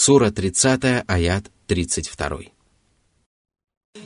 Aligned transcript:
Сура 0.00 0.30
30, 0.30 1.04
аят 1.06 1.50
32. 1.68 2.56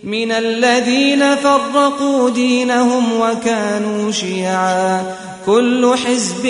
من 0.04 0.32
الذين 0.32 1.36
فرقوا 1.36 2.30
دينهم 2.30 3.20
وكانوا 3.20 4.10
شيعا 4.10 5.16
كل 5.46 5.94
حزب 5.96 6.42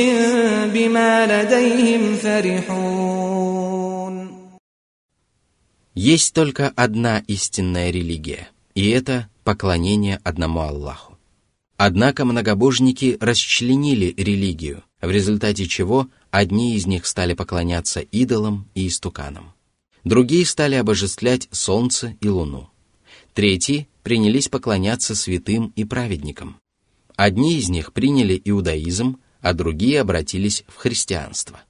بما 0.75 1.27
لديهم 1.27 2.17
فرحون 2.17 3.81
Есть 5.95 6.33
только 6.35 6.73
одна 6.77 7.19
истинная 7.27 7.91
религия, 7.91 8.49
и 8.75 8.91
это 8.91 9.29
поклонение 9.45 10.21
одному 10.23 10.61
Аллаху. 10.61 11.19
Однако 11.77 12.25
многобожники 12.25 13.17
расчленили 13.21 14.15
религию, 14.17 14.85
в 15.03 15.11
результате 15.11 15.67
чего 15.67 16.09
одни 16.38 16.76
из 16.76 16.86
них 16.86 17.06
стали 17.06 17.34
поклоняться 17.34 18.02
идолам 18.02 18.68
и 18.76 18.88
истуканам. 18.88 19.54
Другие 20.04 20.46
стали 20.46 20.76
обожествлять 20.76 21.48
солнце 21.52 22.18
и 22.20 22.28
луну. 22.28 22.70
Третьи 23.34 23.88
принялись 24.04 24.50
поклоняться 24.50 25.16
святым 25.16 25.72
и 25.78 25.86
праведникам. 25.86 26.58
Одни 27.16 27.58
из 27.58 27.70
них 27.70 27.94
приняли 27.94 28.42
иудаизм, 28.44 29.18
а 29.40 29.54
другие 29.54 30.02
обратились 30.02 30.66
в 30.68 30.76
христианство. 30.76 31.62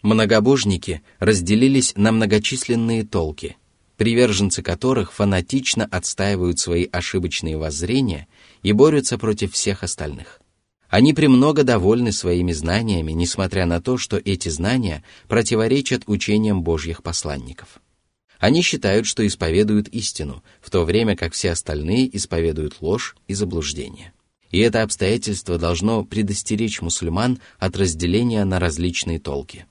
Многобожники 0.00 1.02
разделились 1.18 1.92
на 1.94 2.10
многочисленные 2.10 3.04
толки, 3.04 3.58
приверженцы 3.98 4.62
которых 4.62 5.12
фанатично 5.12 5.84
отстаивают 5.84 6.58
свои 6.58 6.88
ошибочные 6.90 7.58
воззрения 7.58 8.28
и 8.62 8.72
борются 8.72 9.18
против 9.18 9.52
всех 9.52 9.82
остальных. 9.82 10.40
Они 10.88 11.12
премного 11.12 11.64
довольны 11.64 12.12
своими 12.12 12.52
знаниями, 12.52 13.12
несмотря 13.12 13.66
на 13.66 13.80
то, 13.80 13.98
что 13.98 14.16
эти 14.16 14.48
знания 14.48 15.02
противоречат 15.28 16.04
учениям 16.06 16.62
Божьих 16.62 17.02
посланников. 17.02 17.80
Они 18.38 18.62
считают, 18.62 19.06
что 19.06 19.26
исповедуют 19.26 19.88
истину, 19.88 20.44
в 20.60 20.70
то 20.70 20.84
время 20.84 21.16
как 21.16 21.32
все 21.32 21.52
остальные 21.52 22.14
исповедуют 22.16 22.76
ложь 22.80 23.16
и 23.26 23.34
заблуждение. 23.34 24.12
И 24.50 24.60
это 24.60 24.82
обстоятельство 24.82 25.58
должно 25.58 26.04
предостеречь 26.04 26.80
мусульман 26.80 27.40
от 27.58 27.76
разделения 27.76 28.44
на 28.44 28.60
различные 28.60 29.18
толки. 29.18 29.66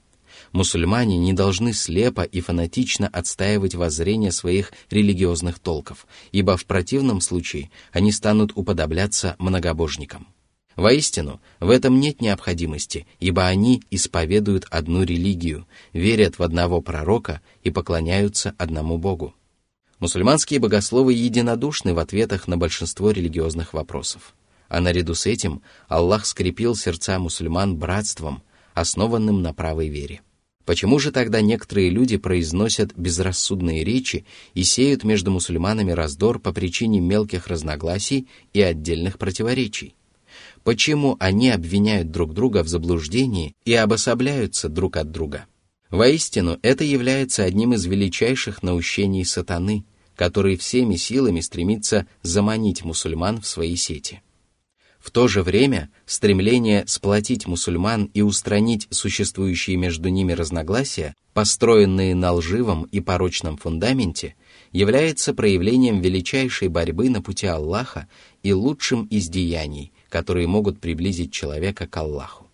Мусульмане 0.52 1.18
не 1.18 1.34
должны 1.34 1.74
слепо 1.74 2.22
и 2.22 2.42
фанатично 2.42 3.08
отстаивать 3.08 3.76
воззрение 3.76 4.32
своих 4.32 4.74
религиозных 4.90 5.60
толков, 5.60 6.08
ибо 6.32 6.58
в 6.58 6.66
противном 6.66 7.22
случае 7.22 7.70
они 7.92 8.12
станут 8.12 8.52
уподобляться 8.56 9.36
многобожникам. 9.38 10.28
Воистину, 10.76 11.40
в 11.62 11.70
этом 11.70 12.00
нет 12.00 12.22
необходимости, 12.22 13.08
ибо 13.20 13.46
они 13.48 13.82
исповедуют 13.92 14.66
одну 14.70 15.04
религию, 15.04 15.68
верят 15.94 16.38
в 16.38 16.44
одного 16.44 16.82
пророка 16.82 17.42
и 17.64 17.72
поклоняются 17.72 18.54
одному 18.58 18.98
Богу. 18.98 19.34
Мусульманские 20.00 20.60
богословы 20.60 21.14
единодушны 21.14 21.94
в 21.94 22.00
ответах 22.00 22.50
на 22.50 22.58
большинство 22.58 23.12
религиозных 23.12 23.74
вопросов. 23.74 24.36
А 24.68 24.82
наряду 24.82 25.16
с 25.16 25.26
этим 25.26 25.62
Аллах 25.88 26.26
скрепил 26.26 26.76
сердца 26.76 27.20
мусульман 27.20 27.78
братством, 27.78 28.44
основанным 28.74 29.42
на 29.42 29.54
правой 29.54 29.88
вере. 29.88 30.22
Почему 30.66 31.00
же 31.00 31.12
тогда 31.12 31.42
некоторые 31.42 31.90
люди 31.90 32.18
произносят 32.18 32.92
безрассудные 32.98 33.84
речи 33.84 34.26
и 34.56 34.64
сеют 34.64 35.04
между 35.04 35.32
мусульманами 35.32 35.92
раздор 35.92 36.40
по 36.40 36.52
причине 36.52 37.00
мелких 37.00 37.48
разногласий 37.48 38.28
и 38.52 38.62
отдельных 38.62 39.18
противоречий? 39.18 39.96
Почему 40.66 41.16
они 41.20 41.52
обвиняют 41.52 42.10
друг 42.10 42.34
друга 42.34 42.64
в 42.64 42.68
заблуждении 42.68 43.56
и 43.66 43.76
обособляются 43.76 44.68
друг 44.68 44.98
от 44.98 45.12
друга? 45.12 45.46
Воистину, 45.92 46.58
это 46.64 46.84
является 46.84 47.44
одним 47.44 47.74
из 47.74 47.86
величайших 47.86 48.64
наущений 48.64 49.24
сатаны, 49.26 49.86
который 50.16 50.58
всеми 50.58 50.96
силами 50.96 51.42
стремится 51.42 52.08
заманить 52.24 52.84
мусульман 52.84 53.42
в 53.42 53.48
свои 53.48 53.76
сети. 53.76 54.24
В 54.98 55.12
то 55.12 55.28
же 55.28 55.44
время 55.44 55.92
стремление 56.08 56.84
сплотить 56.88 57.46
мусульман 57.46 58.06
и 58.16 58.24
устранить 58.24 58.88
существующие 58.90 59.78
между 59.78 60.10
ними 60.10 60.34
разногласия, 60.34 61.14
построенные 61.36 62.16
на 62.16 62.32
лживом 62.32 62.86
и 62.86 63.02
порочном 63.02 63.58
фундаменте, 63.58 64.34
является 64.76 65.34
проявлением 65.34 66.02
величайшей 66.02 66.68
борьбы 66.68 67.10
на 67.10 67.22
пути 67.22 67.48
Аллаха 67.48 68.10
и 68.44 68.52
лучшим 68.52 69.06
из 69.06 69.30
деяний, 69.30 69.94
которые 70.10 70.48
могут 70.48 70.82
приблизить 70.82 71.32
человека 71.32 71.88
к 71.88 71.96
Аллаху. 71.96 72.48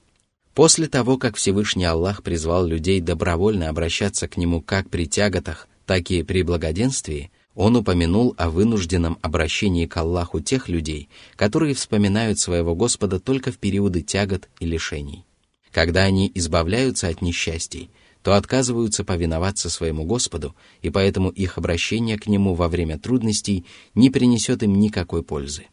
После 0.53 0.87
того, 0.87 1.17
как 1.17 1.35
Всевышний 1.35 1.85
Аллах 1.85 2.21
призвал 2.21 2.67
людей 2.67 3.01
добровольно 3.01 3.69
обращаться 3.69 4.27
к 4.27 4.37
Нему 4.37 4.61
как 4.61 4.87
при 4.91 5.07
тяготах, 5.07 5.67
так 5.87 6.11
и 6.11 6.21
при 6.21 6.43
благоденствии, 6.43 7.31
он 7.55 7.75
упомянул 7.75 8.35
о 8.38 8.51
вынужденном 8.51 9.17
обращении 9.23 9.88
к 9.88 9.97
Аллаху 9.97 10.41
тех 10.41 10.69
людей, 10.69 11.09
которые 11.35 11.73
вспоминают 11.73 12.38
своего 12.38 12.75
Господа 12.75 13.19
только 13.19 13.51
в 13.51 13.57
периоды 13.57 14.03
тягот 14.03 14.47
и 14.59 14.67
лишений. 14.67 15.25
Когда 15.71 16.03
они 16.03 16.31
избавляются 16.35 17.07
от 17.07 17.23
несчастий, 17.23 17.89
то 18.22 18.34
отказываются 18.34 19.04
повиноваться 19.04 19.70
своему 19.70 20.04
Господу, 20.04 20.56
и 20.82 20.91
поэтому 20.91 21.31
их 21.31 21.59
обращение 21.59 22.19
к 22.19 22.26
Нему 22.26 22.54
во 22.54 22.69
время 22.69 22.98
трудностей 22.98 23.64
не 23.94 24.10
принесет 24.10 24.62
им 24.62 24.81
никакой 24.81 25.22
пользы. 25.22 25.66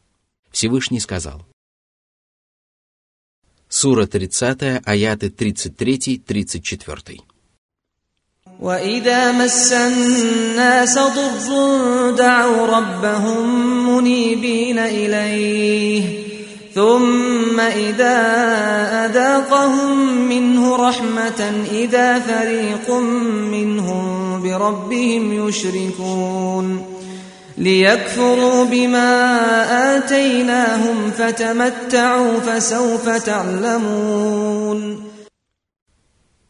Всевышний 0.51 0.99
сказал, 0.99 1.45
Сура 3.67 4.05
30, 4.05 4.81
аяты 4.85 5.27
33-34. 5.29 7.21
وإذا 8.59 9.31
مس 9.31 9.73
الناس 9.73 10.95
ضر 10.99 12.11
دعوا 12.11 12.67
ربهم 12.67 13.89
منيبين 13.89 14.79
إليه 14.79 16.26
ثم 16.77 17.59
إذا 17.59 18.17
أذاقهم 19.05 20.27
منه 20.29 20.75
رحمة 20.75 21.65
إذا 21.71 22.19
فريق 22.19 22.89
منهم 23.51 24.41
بربهم 24.43 25.47
يشركون 25.47 26.85
ليكفروا 27.57 28.65
بما 28.65 29.11
آتيناهم 29.97 31.11
فتمتعوا 31.11 32.39
فسوف 32.39 33.09
تعلمون 33.09 35.03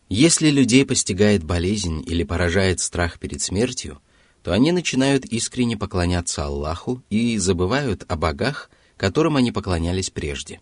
Если 0.10 0.52
людей 0.52 0.86
постигает 0.86 1.44
болезнь 1.44 2.04
или 2.06 2.24
поражает 2.24 2.80
страх 2.80 3.18
перед 3.20 3.42
смертью, 3.42 4.00
то 4.44 4.52
они 4.52 4.72
начинают 4.72 5.26
искренне 5.26 5.76
поклоняться 5.76 6.46
Аллаху 6.46 7.02
и 7.10 7.38
забывают 7.40 8.06
о 8.08 8.16
богах, 8.16 8.70
которым 8.99 9.37
они 9.37 9.51
поклонялись 9.51 10.11
прежде. 10.11 10.61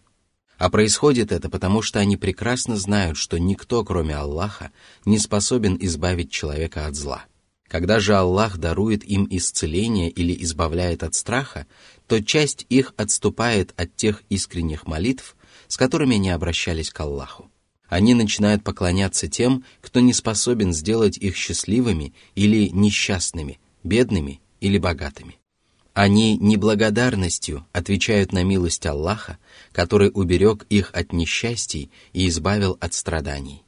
А 0.58 0.70
происходит 0.70 1.32
это 1.32 1.50
потому, 1.50 1.82
что 1.82 1.98
они 1.98 2.16
прекрасно 2.16 2.76
знают, 2.76 3.18
что 3.18 3.38
никто, 3.38 3.84
кроме 3.84 4.14
Аллаха, 4.14 4.70
не 5.04 5.18
способен 5.18 5.76
избавить 5.80 6.30
человека 6.30 6.86
от 6.86 6.94
зла. 6.94 7.24
Когда 7.66 7.98
же 7.98 8.14
Аллах 8.14 8.58
дарует 8.58 9.04
им 9.04 9.26
исцеление 9.28 10.08
или 10.08 10.40
избавляет 10.44 11.02
от 11.02 11.16
страха, 11.16 11.66
то 12.06 12.22
часть 12.22 12.64
их 12.68 12.94
отступает 12.96 13.74
от 13.76 13.96
тех 13.96 14.22
искренних 14.28 14.86
молитв, 14.86 15.34
с 15.66 15.76
которыми 15.76 16.14
они 16.14 16.30
обращались 16.30 16.90
к 16.90 17.00
Аллаху 17.00 17.50
они 17.88 18.14
начинают 18.14 18.64
поклоняться 18.64 19.28
тем, 19.28 19.64
кто 19.80 20.00
не 20.00 20.12
способен 20.12 20.72
сделать 20.72 21.18
их 21.18 21.36
счастливыми 21.36 22.14
или 22.34 22.68
несчастными, 22.68 23.58
бедными 23.84 24.40
или 24.60 24.78
богатыми. 24.78 25.38
Они 25.96 26.36
неблагодарностью 26.36 27.66
отвечают 27.72 28.30
на 28.30 28.44
милость 28.44 28.84
Аллаха, 28.84 29.38
который 29.72 30.10
уберег 30.12 30.66
их 30.68 30.90
от 30.92 31.14
несчастий 31.14 31.90
и 32.12 32.28
избавил 32.28 32.76
от 32.80 32.92
страданий. 32.92 33.62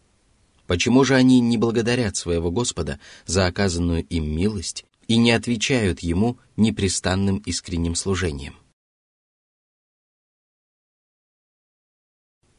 Почему 0.66 1.04
же 1.04 1.14
они 1.14 1.40
не 1.40 1.56
благодарят 1.56 2.16
своего 2.16 2.50
Господа 2.50 3.00
за 3.24 3.46
оказанную 3.46 4.04
им 4.04 4.30
милость 4.30 4.84
и 5.06 5.16
не 5.16 5.32
отвечают 5.32 6.00
Ему 6.00 6.38
непрестанным 6.58 7.38
искренним 7.46 7.94
служением? 7.94 8.56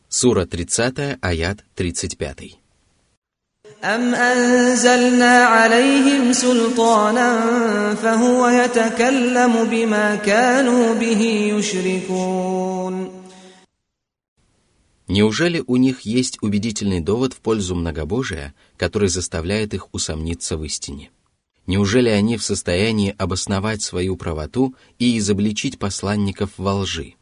Сура 0.07 0.47
30, 0.47 1.19
аят 1.21 1.63
35. 1.75 2.57
أم 3.84 4.14
أنزلنا 4.14 5.44
عليهم 5.44 6.32
سلطانا 6.32 7.94
فهو 7.94 8.48
يتكلم 8.48 9.64
بما 9.64 10.16
كانوا 10.16 10.94
به 10.94 11.20
يشركون 11.54 13.24
Неужели 15.06 15.62
у 15.66 15.76
них 15.76 16.00
есть 16.00 16.38
убедительный 16.40 17.00
довод 17.00 17.34
в 17.34 17.40
пользу 17.40 17.74
многобожия, 17.74 18.54
который 18.78 19.08
заставляет 19.08 19.74
их 19.74 19.92
усомниться 19.92 20.56
в 20.56 20.64
истине? 20.64 21.10
Неужели 21.66 22.08
они 22.08 22.38
в 22.38 22.42
состоянии 22.42 23.14
обосновать 23.18 23.82
свою 23.82 24.16
правоту 24.16 24.74
и 24.98 25.18
изобличить 25.18 25.78
посланников 25.78 26.52
во 26.56 26.76
лжи? 26.76 27.16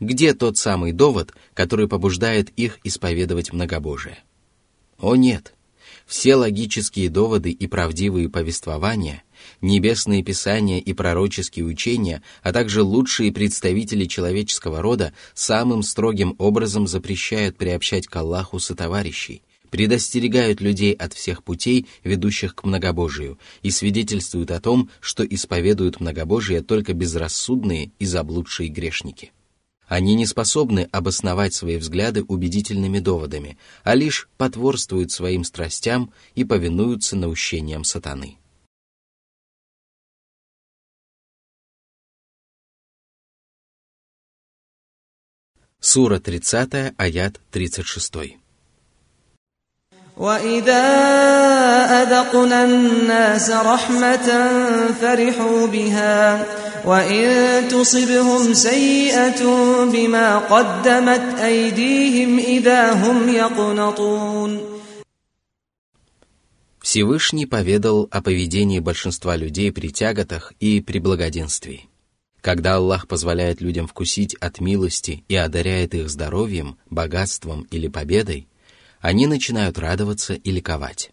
Где 0.00 0.34
тот 0.34 0.56
самый 0.56 0.90
довод, 0.90 1.32
который 1.54 1.86
побуждает 1.86 2.50
их 2.56 2.80
исповедовать 2.82 3.52
многобожие? 3.52 4.18
О 4.98 5.14
нет! 5.14 5.54
Все 6.05 6.35
логические 6.35 7.09
доводы 7.09 7.49
и 7.49 7.65
правдивые 7.65 8.29
повествования, 8.29 9.23
небесные 9.61 10.23
писания 10.23 10.79
и 10.79 10.93
пророческие 10.93 11.65
учения, 11.65 12.21
а 12.43 12.53
также 12.53 12.83
лучшие 12.83 13.31
представители 13.31 14.05
человеческого 14.05 14.81
рода 14.81 15.13
самым 15.33 15.81
строгим 15.81 16.35
образом 16.37 16.87
запрещают 16.87 17.57
приобщать 17.57 18.07
к 18.07 18.15
Аллаху 18.15 18.59
сотоварищей, 18.59 19.41
предостерегают 19.71 20.61
людей 20.61 20.93
от 20.93 21.13
всех 21.13 21.43
путей, 21.43 21.87
ведущих 22.03 22.53
к 22.53 22.63
многобожию, 22.63 23.39
и 23.63 23.71
свидетельствуют 23.71 24.51
о 24.51 24.61
том, 24.61 24.91
что 24.99 25.25
исповедуют 25.25 25.99
многобожие 25.99 26.61
только 26.61 26.93
безрассудные 26.93 27.91
и 27.97 28.05
заблудшие 28.05 28.69
грешники. 28.69 29.31
Они 29.87 30.15
не 30.15 30.25
способны 30.25 30.89
обосновать 30.91 31.53
свои 31.53 31.77
взгляды 31.77 32.23
убедительными 32.23 32.99
доводами, 32.99 33.57
а 33.83 33.95
лишь 33.95 34.29
потворствуют 34.37 35.11
своим 35.11 35.43
страстям 35.43 36.11
и 36.33 36.43
повинуются 36.43 37.15
наущениям 37.15 37.83
сатаны. 37.83 38.37
Сура 45.79 46.19
30, 46.19 46.95
аят 46.97 47.39
36. 47.51 48.44
وإذا 50.20 50.84
أذقنا 52.02 52.64
الناس 52.64 53.50
رحمة 53.50 54.28
فرحوا 55.00 55.66
بها 55.66 56.46
وإن 56.84 57.68
تصبهم 57.68 58.54
سيئة 58.54 59.42
بما 59.84 60.38
قدمت 60.38 61.38
أيديهم 61.40 62.38
إذا 62.38 62.92
هم 62.92 63.28
يقنطون 63.28 64.60
Всевышний 66.82 67.46
поведал 67.46 68.08
о 68.10 68.20
поведении 68.22 68.80
большинства 68.80 69.36
людей 69.36 69.70
при 69.70 69.88
тяготах 69.88 70.52
и 70.60 70.80
при 70.80 70.98
благоденствии. 70.98 71.88
Когда 72.40 72.76
Аллах 72.76 73.06
позволяет 73.06 73.60
людям 73.60 73.86
вкусить 73.86 74.34
от 74.34 74.60
милости 74.60 75.24
и 75.28 75.36
одаряет 75.36 75.94
их 75.94 76.08
здоровьем, 76.10 76.78
богатством 76.88 77.66
или 77.70 77.88
победой, 77.88 78.48
они 79.05 79.27
начинают 79.27 79.77
радоваться 79.77 80.33
и 80.33 80.49
ликовать. 80.49 81.11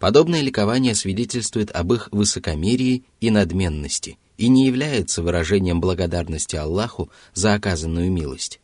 Подобное 0.00 0.40
ликование 0.40 0.92
свидетельствует 0.96 1.70
об 1.70 1.92
их 1.92 2.08
высокомерии 2.10 3.04
и 3.20 3.30
надменности 3.30 4.18
и 4.38 4.48
не 4.48 4.66
является 4.66 5.22
выражением 5.22 5.80
благодарности 5.80 6.56
Аллаху 6.56 7.08
за 7.32 7.54
оказанную 7.54 8.10
милость. 8.10 8.58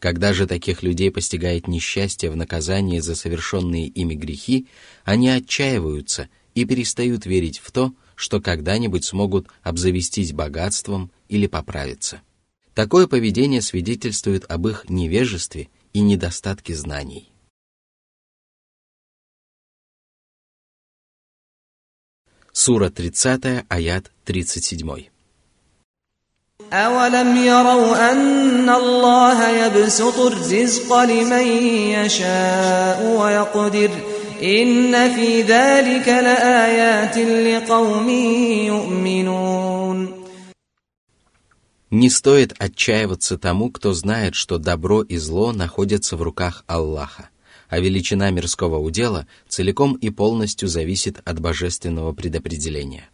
Когда 0.00 0.34
же 0.34 0.46
таких 0.46 0.82
людей 0.82 1.10
постигает 1.10 1.66
несчастье 1.66 2.30
в 2.30 2.36
наказании 2.36 2.98
за 2.98 3.14
совершенные 3.14 3.86
ими 3.86 4.14
грехи, 4.14 4.66
они 5.06 5.30
отчаиваются 5.30 6.28
и 6.54 6.66
перестают 6.66 7.24
верить 7.24 7.58
в 7.58 7.72
то, 7.72 7.94
что 8.16 8.42
когда-нибудь 8.42 9.06
смогут 9.06 9.48
обзавестись 9.62 10.34
богатством 10.34 11.10
или 11.30 11.46
поправиться. 11.46 12.20
Такое 12.74 13.06
поведение 13.06 13.62
свидетельствует 13.62 14.44
об 14.46 14.68
их 14.68 14.90
невежестве 14.90 15.68
и 15.94 16.00
недостатке 16.00 16.74
знаний. 16.74 17.32
Сура 22.57 22.89
30, 22.89 23.65
аят 23.69 24.11
37. 24.25 25.13
أولم 26.73 27.37
يروا 27.37 28.11
أن 28.11 28.69
الله 28.69 29.49
يبسط 29.49 30.19
الرزق 30.19 31.03
لمن 31.03 31.47
يشاء 31.97 33.17
ويقدر 33.19 33.89
إن 34.43 35.15
في 35.15 35.41
ذلك 35.41 36.07
لآيات 36.07 37.17
لقوم 37.17 38.09
يؤمنون 38.67 40.23
Не 41.91 42.09
стоит 42.09 42.55
отчаиваться 42.57 43.37
тому, 43.37 43.69
кто 43.69 43.93
знает, 43.93 44.33
что 44.33 44.57
добро 44.57 45.03
и 45.03 45.17
зло 45.17 45.51
находятся 45.51 46.17
в 46.17 46.23
руках 46.23 46.63
Аллаха 46.65 47.29
а 47.68 47.80
величина 47.80 48.30
мирского 48.30 48.78
удела 48.78 49.26
целиком 49.48 49.94
и 49.94 50.10
полностью 50.10 50.68
зависит 50.68 51.20
от 51.24 51.40
божественного 51.40 52.12
предопределения. 52.12 53.08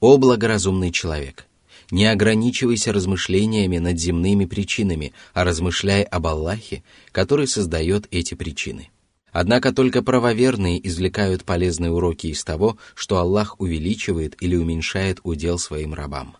О 0.00 0.16
благоразумный 0.16 0.90
человек! 0.90 1.46
Не 1.90 2.06
ограничивайся 2.06 2.92
размышлениями 2.92 3.78
над 3.78 3.98
земными 3.98 4.46
причинами, 4.46 5.12
а 5.34 5.44
размышляй 5.44 6.02
об 6.02 6.26
Аллахе, 6.26 6.82
который 7.12 7.46
создает 7.46 8.06
эти 8.10 8.34
причины. 8.34 8.90
Однако 9.32 9.72
только 9.72 10.02
правоверные 10.02 10.86
извлекают 10.86 11.44
полезные 11.44 11.90
уроки 11.90 12.28
из 12.28 12.42
того, 12.44 12.78
что 12.94 13.18
Аллах 13.18 13.60
увеличивает 13.60 14.40
или 14.40 14.56
уменьшает 14.56 15.18
удел 15.24 15.58
своим 15.58 15.92
рабам. 15.92 16.36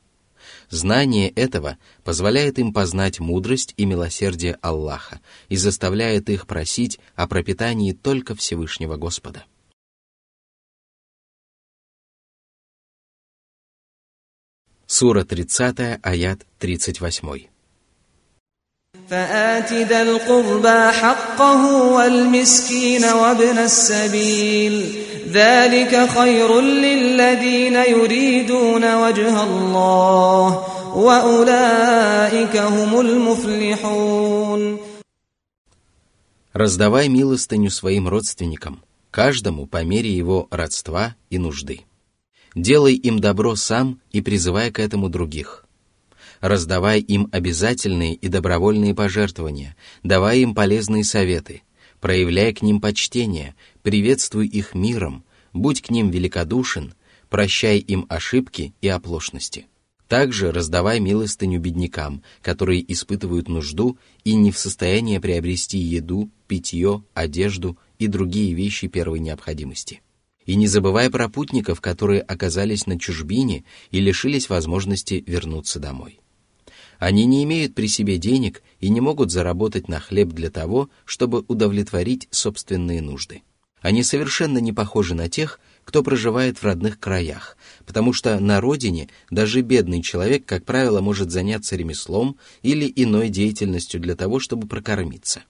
Знание 0.69 1.29
этого 1.29 1.77
позволяет 2.03 2.59
им 2.59 2.73
познать 2.73 3.19
мудрость 3.19 3.73
и 3.77 3.85
милосердие 3.85 4.57
Аллаха 4.61 5.19
и 5.47 5.57
заставляет 5.57 6.29
их 6.29 6.47
просить 6.47 6.99
о 7.15 7.27
пропитании 7.27 7.93
только 7.93 8.35
Всевышнего 8.35 8.95
Господа. 8.95 9.45
Сура 14.85 15.23
30, 15.23 15.99
аят 16.01 16.45
38. 16.59 17.49
فآت 19.09 19.73
ذا 19.73 20.01
القربى 20.01 20.91
حقه 20.91 21.83
والمسكين 21.93 23.05
وابن 23.05 23.57
السبيل 23.57 25.03
ذلك 25.27 26.09
خير 26.09 26.61
للذين 26.61 27.75
يريدون 27.75 28.95
وجه 28.95 29.43
الله 29.43 30.65
وأولئك 30.95 32.57
هم 32.57 32.99
المفلحون 32.99 34.79
Раздавай 36.51 37.07
милостыню 37.07 37.69
своим 37.69 38.07
родственникам, 38.07 38.81
каждому 39.11 39.67
по 39.67 39.83
мере 39.83 40.11
его 40.11 40.47
родства 40.49 41.15
и 41.29 41.37
нужды. 41.37 41.81
Делай 42.55 42.95
им 42.95 43.19
добро 43.19 43.55
сам 43.55 44.01
и 44.11 44.21
призывай 44.21 44.71
к 44.71 44.79
этому 44.79 45.09
других 45.09 45.65
раздавай 46.41 46.99
им 46.99 47.29
обязательные 47.31 48.13
и 48.13 48.27
добровольные 48.27 48.95
пожертвования, 48.95 49.75
давай 50.03 50.39
им 50.39 50.53
полезные 50.55 51.03
советы, 51.03 51.63
проявляй 51.99 52.53
к 52.53 52.61
ним 52.61 52.79
почтение, 52.79 53.55
приветствуй 53.84 54.46
их 54.46 54.74
миром, 54.74 55.24
будь 55.52 55.82
к 55.82 55.90
ним 55.90 56.10
великодушен, 56.10 56.94
прощай 57.28 57.78
им 57.78 58.06
ошибки 58.08 58.74
и 58.80 58.88
оплошности. 58.88 59.66
Также 60.08 60.52
раздавай 60.52 61.00
милостыню 61.00 61.60
беднякам, 61.60 62.22
которые 62.40 62.90
испытывают 62.92 63.48
нужду 63.48 63.98
и 64.24 64.34
не 64.36 64.52
в 64.52 64.58
состоянии 64.58 65.18
приобрести 65.18 65.76
еду, 65.78 66.30
питье, 66.48 67.04
одежду 67.12 67.78
и 67.98 68.06
другие 68.06 68.54
вещи 68.54 68.88
первой 68.88 69.20
необходимости. 69.20 70.00
И 70.46 70.56
не 70.56 70.66
забывай 70.66 71.10
про 71.10 71.28
путников, 71.28 71.82
которые 71.82 72.22
оказались 72.22 72.86
на 72.86 72.98
чужбине 72.98 73.64
и 73.90 74.00
лишились 74.00 74.48
возможности 74.48 75.22
вернуться 75.26 75.78
домой. 75.78 76.20
Они 76.98 77.26
не 77.26 77.44
имеют 77.44 77.74
при 77.74 77.88
себе 77.88 78.16
денег 78.16 78.62
и 78.80 78.88
не 78.88 79.02
могут 79.02 79.30
заработать 79.30 79.88
на 79.88 80.00
хлеб 80.00 80.28
для 80.30 80.50
того, 80.50 80.88
чтобы 81.04 81.44
удовлетворить 81.48 82.28
собственные 82.30 83.02
нужды. 83.02 83.42
Они 83.84 84.02
совершенно 84.02 84.56
не 84.56 84.72
похожи 84.72 85.14
на 85.14 85.28
тех, 85.28 85.60
кто 85.84 86.02
проживает 86.02 86.56
в 86.56 86.64
родных 86.64 86.98
краях, 86.98 87.58
потому 87.84 88.14
что 88.14 88.40
на 88.40 88.62
родине 88.62 89.10
даже 89.30 89.60
бедный 89.60 90.00
человек, 90.00 90.46
как 90.46 90.64
правило, 90.64 91.02
может 91.02 91.30
заняться 91.30 91.76
ремеслом 91.76 92.38
или 92.62 92.90
иной 92.96 93.28
деятельностью 93.28 94.00
для 94.00 94.16
того, 94.16 94.40
чтобы 94.40 94.66
прокормиться. 94.66 95.42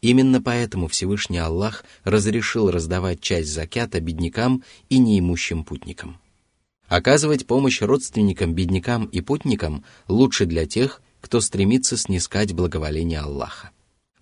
Именно 0.00 0.42
поэтому 0.42 0.88
Всевышний 0.88 1.38
Аллах 1.38 1.84
разрешил 2.02 2.72
раздавать 2.72 3.20
часть 3.20 3.50
закята 3.50 4.00
беднякам 4.00 4.64
и 4.88 4.98
неимущим 4.98 5.62
путникам. 5.62 6.18
Оказывать 6.88 7.46
помощь 7.46 7.82
родственникам, 7.82 8.52
беднякам 8.52 9.04
и 9.04 9.20
путникам 9.20 9.84
лучше 10.08 10.46
для 10.46 10.66
тех, 10.66 11.00
кто 11.20 11.40
стремится 11.40 11.96
снискать 11.96 12.52
благоволение 12.52 13.20
Аллаха. 13.20 13.70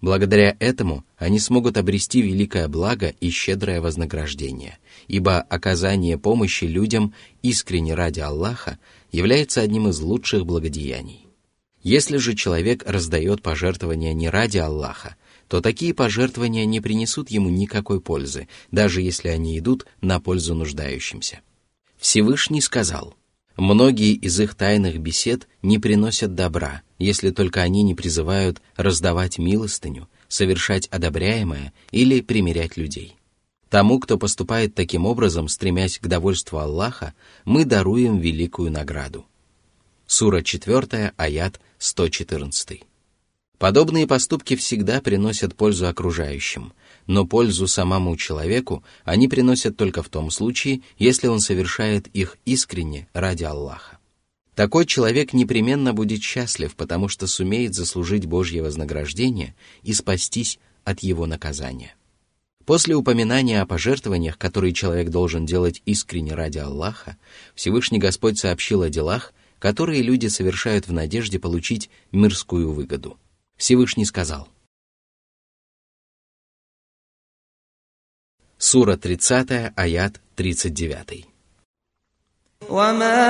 Благодаря 0.00 0.56
этому 0.58 1.04
они 1.16 1.38
смогут 1.38 1.78
обрести 1.78 2.20
великое 2.20 2.68
благо 2.68 3.14
и 3.20 3.30
щедрое 3.30 3.80
вознаграждение, 3.80 4.78
ибо 5.08 5.40
оказание 5.40 6.18
помощи 6.18 6.64
людям 6.64 7.14
искренне 7.42 7.94
ради 7.94 8.20
Аллаха 8.20 8.78
является 9.12 9.60
одним 9.60 9.88
из 9.88 10.00
лучших 10.00 10.44
благодеяний. 10.44 11.26
Если 11.82 12.16
же 12.16 12.34
человек 12.34 12.82
раздает 12.86 13.42
пожертвования 13.42 14.14
не 14.14 14.28
ради 14.28 14.58
Аллаха, 14.58 15.16
то 15.48 15.60
такие 15.60 15.92
пожертвования 15.94 16.64
не 16.64 16.80
принесут 16.80 17.30
ему 17.30 17.50
никакой 17.50 18.00
пользы, 18.00 18.48
даже 18.70 19.02
если 19.02 19.28
они 19.28 19.58
идут 19.58 19.86
на 20.00 20.18
пользу 20.18 20.54
нуждающимся. 20.54 21.40
Всевышний 21.98 22.60
сказал, 22.60 23.14
«Многие 23.56 24.14
из 24.14 24.38
их 24.40 24.54
тайных 24.54 24.98
бесед 24.98 25.48
не 25.62 25.78
приносят 25.78 26.34
добра, 26.34 26.82
если 26.98 27.30
только 27.30 27.62
они 27.62 27.82
не 27.82 27.94
призывают 27.94 28.60
раздавать 28.76 29.38
милостыню, 29.38 30.08
совершать 30.28 30.86
одобряемое 30.88 31.72
или 31.90 32.20
примирять 32.20 32.76
людей». 32.76 33.16
Тому, 33.74 33.98
кто 33.98 34.18
поступает 34.18 34.76
таким 34.76 35.04
образом, 35.04 35.48
стремясь 35.48 35.98
к 35.98 36.06
довольству 36.06 36.58
Аллаха, 36.58 37.12
мы 37.44 37.64
даруем 37.64 38.18
великую 38.18 38.70
награду. 38.70 39.26
Сура 40.06 40.42
4, 40.42 41.12
аят 41.16 41.60
114. 41.78 42.82
Подобные 43.58 44.06
поступки 44.06 44.54
всегда 44.54 45.00
приносят 45.00 45.56
пользу 45.56 45.88
окружающим, 45.88 46.72
но 47.06 47.26
пользу 47.26 47.66
самому 47.66 48.16
человеку 48.16 48.82
они 49.04 49.28
приносят 49.28 49.76
только 49.76 50.02
в 50.02 50.08
том 50.08 50.30
случае, 50.30 50.82
если 50.98 51.26
он 51.26 51.40
совершает 51.40 52.08
их 52.08 52.38
искренне 52.44 53.08
ради 53.12 53.44
Аллаха. 53.44 53.98
Такой 54.54 54.86
человек 54.86 55.32
непременно 55.32 55.92
будет 55.92 56.22
счастлив, 56.22 56.74
потому 56.76 57.08
что 57.08 57.26
сумеет 57.26 57.74
заслужить 57.74 58.26
Божье 58.26 58.62
вознаграждение 58.62 59.54
и 59.82 59.92
спастись 59.92 60.58
от 60.84 61.00
его 61.00 61.26
наказания. 61.26 61.94
После 62.64 62.94
упоминания 62.94 63.60
о 63.60 63.66
пожертвованиях, 63.66 64.38
которые 64.38 64.72
человек 64.72 65.10
должен 65.10 65.44
делать 65.44 65.82
искренне 65.84 66.34
ради 66.34 66.58
Аллаха, 66.58 67.18
Всевышний 67.54 67.98
Господь 67.98 68.38
сообщил 68.38 68.82
о 68.82 68.88
делах, 68.88 69.34
которые 69.58 70.02
люди 70.02 70.28
совершают 70.28 70.86
в 70.86 70.92
надежде 70.92 71.38
получить 71.38 71.90
мирскую 72.12 72.72
выгоду. 72.72 73.18
Всевышний 73.56 74.04
сказал. 74.04 74.48
Сура 78.63 78.95
30, 78.95 79.71
аят 79.75 80.19
39. 80.35 81.29
وما 82.69 83.27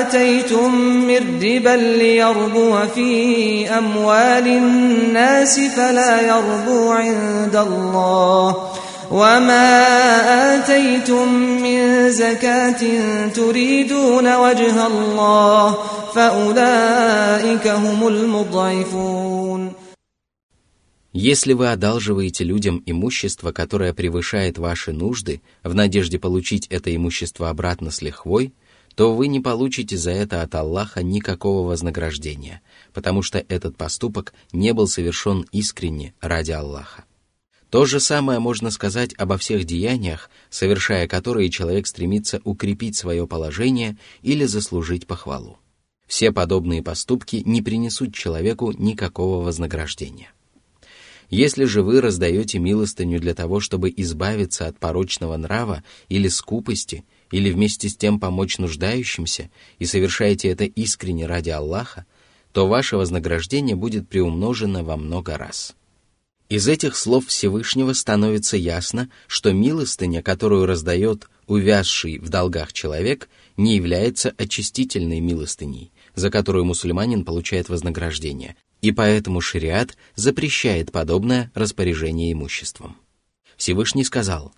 آتيتم 0.00 0.74
من 1.08 1.42
ربا 1.42 1.76
ليربو 1.76 2.78
في 2.94 3.68
أموال 3.78 4.46
الناس 4.46 5.60
فلا 5.60 6.20
يربو 6.20 6.90
عند 6.92 7.56
الله 7.56 8.70
وما 9.10 9.68
آتيتم 10.54 11.28
من 11.62 12.10
زكاة 12.10 12.82
تريدون 13.34 14.36
وجه 14.36 14.86
الله 14.86 15.78
فأولئك 16.14 17.66
هم 17.66 18.08
المضعفون 18.08 19.55
Если 21.19 21.53
вы 21.53 21.71
одалживаете 21.71 22.43
людям 22.43 22.83
имущество, 22.85 23.51
которое 23.51 23.91
превышает 23.91 24.59
ваши 24.59 24.93
нужды, 24.93 25.41
в 25.63 25.73
надежде 25.73 26.19
получить 26.19 26.67
это 26.67 26.95
имущество 26.95 27.49
обратно 27.49 27.89
с 27.89 28.03
лихвой, 28.03 28.53
то 28.93 29.15
вы 29.15 29.27
не 29.27 29.39
получите 29.39 29.97
за 29.97 30.11
это 30.11 30.43
от 30.43 30.53
Аллаха 30.53 31.01
никакого 31.01 31.67
вознаграждения, 31.67 32.61
потому 32.93 33.23
что 33.23 33.43
этот 33.49 33.77
поступок 33.77 34.35
не 34.51 34.73
был 34.73 34.87
совершен 34.87 35.47
искренне 35.51 36.13
ради 36.21 36.51
Аллаха. 36.51 37.05
То 37.71 37.87
же 37.87 37.99
самое 37.99 38.37
можно 38.37 38.69
сказать 38.69 39.15
обо 39.17 39.39
всех 39.39 39.63
деяниях, 39.65 40.29
совершая 40.51 41.07
которые 41.07 41.49
человек 41.49 41.87
стремится 41.87 42.41
укрепить 42.43 42.95
свое 42.95 43.25
положение 43.25 43.97
или 44.21 44.45
заслужить 44.45 45.07
похвалу. 45.07 45.57
Все 46.05 46.31
подобные 46.31 46.83
поступки 46.83 47.41
не 47.43 47.63
принесут 47.63 48.13
человеку 48.13 48.71
никакого 48.71 49.43
вознаграждения. 49.43 50.31
Если 51.29 51.65
же 51.65 51.81
вы 51.83 51.99
раздаете 51.99 52.57
милостыню 52.57 53.19
для 53.19 53.33
того, 53.33 53.59
чтобы 53.59 53.93
избавиться 53.95 54.67
от 54.67 54.79
порочного 54.79 55.35
нрава 55.35 55.83
или 56.07 56.29
скупости, 56.29 57.03
или 57.31 57.51
вместе 57.51 57.89
с 57.89 57.97
тем 57.97 58.19
помочь 58.19 58.57
нуждающимся, 58.57 59.49
и 59.79 59.85
совершаете 59.85 60.47
это 60.49 60.63
искренне 60.63 61.25
ради 61.25 61.49
Аллаха, 61.49 62.05
то 62.53 62.67
ваше 62.67 62.95
вознаграждение 62.95 63.75
будет 63.75 64.07
приумножено 64.07 64.83
во 64.83 64.95
много 64.95 65.37
раз. 65.37 65.75
Из 66.49 66.65
этих 66.69 66.95
слов 66.95 67.27
Всевышнего 67.27 67.91
становится 67.91 68.55
ясно, 68.55 69.09
что 69.27 69.51
милостыня, 69.51 70.23
которую 70.23 70.65
раздает 70.65 71.27
увязший 71.45 72.19
в 72.19 72.29
долгах 72.29 72.71
человек, 72.71 73.27
не 73.57 73.75
является 73.75 74.33
очистительной 74.37 75.19
милостыней, 75.19 75.91
за 76.15 76.31
которую 76.31 76.63
мусульманин 76.63 77.25
получает 77.25 77.67
вознаграждение, 77.67 78.55
и 78.81 78.91
поэтому 78.91 79.41
шариат 79.41 79.97
запрещает 80.15 80.91
подобное 80.91 81.51
распоряжение 81.53 82.31
имуществом. 82.31 82.97
Всевышний 83.55 84.03
сказал, 84.03 84.53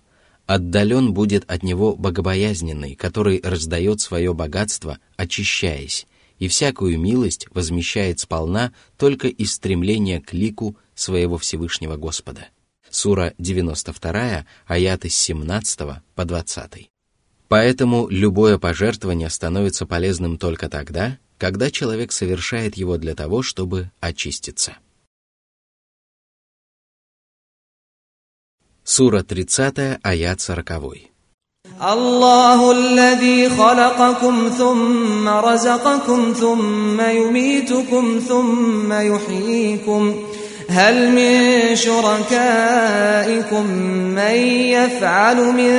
«Отдален 0.46 1.12
будет 1.12 1.44
от 1.50 1.62
него 1.62 1.96
богобоязненный, 1.96 2.94
который 2.94 3.40
раздает 3.42 4.00
свое 4.00 4.34
богатство, 4.34 4.98
очищаясь, 5.16 6.06
и 6.38 6.48
всякую 6.48 6.98
милость 6.98 7.46
возмещает 7.50 8.20
сполна 8.20 8.72
только 8.98 9.28
из 9.28 9.52
стремления 9.52 10.20
к 10.20 10.32
лику 10.32 10.76
своего 10.94 11.38
Всевышнего 11.38 11.96
Господа». 11.96 12.48
Сура 12.90 13.34
92, 13.38 14.44
аяты 14.66 15.10
с 15.10 15.14
17 15.14 15.80
по 16.14 16.24
20. 16.24 16.90
Поэтому 17.46 18.08
любое 18.08 18.58
пожертвование 18.58 19.30
становится 19.30 19.86
полезным 19.86 20.38
только 20.38 20.68
тогда, 20.68 21.18
когда 21.39 21.69
человек 21.71 22.11
совершает 22.11 22.77
его 22.77 22.97
для 22.97 23.15
того, 23.15 23.41
чтобы 23.41 23.91
очиститься. 23.99 24.77
Сура 28.83 29.23
30, 29.23 29.99
аят 30.03 30.39
40. 30.47 31.15
الله 31.81 32.71
الذي 32.71 33.49
خلقكم 33.49 34.49
ثم 34.57 35.27
رزقكم 35.27 36.33
ثم 36.33 37.01
يميتكم 37.01 38.19
ثم 38.27 38.93
يحييكم 38.93 40.15
هل 40.69 41.11
من 41.11 41.75
شركائكم 41.75 43.67
من 44.15 44.35
يفعل 44.77 45.37
من 45.37 45.71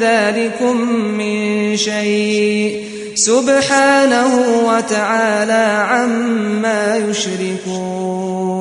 ذلكم 0.00 0.76
من 1.18 1.76
شيء 1.76 2.87
سبحانه 3.18 4.30
وتعالى 4.68 5.64
عما 5.90 6.96
يشركون 6.96 8.54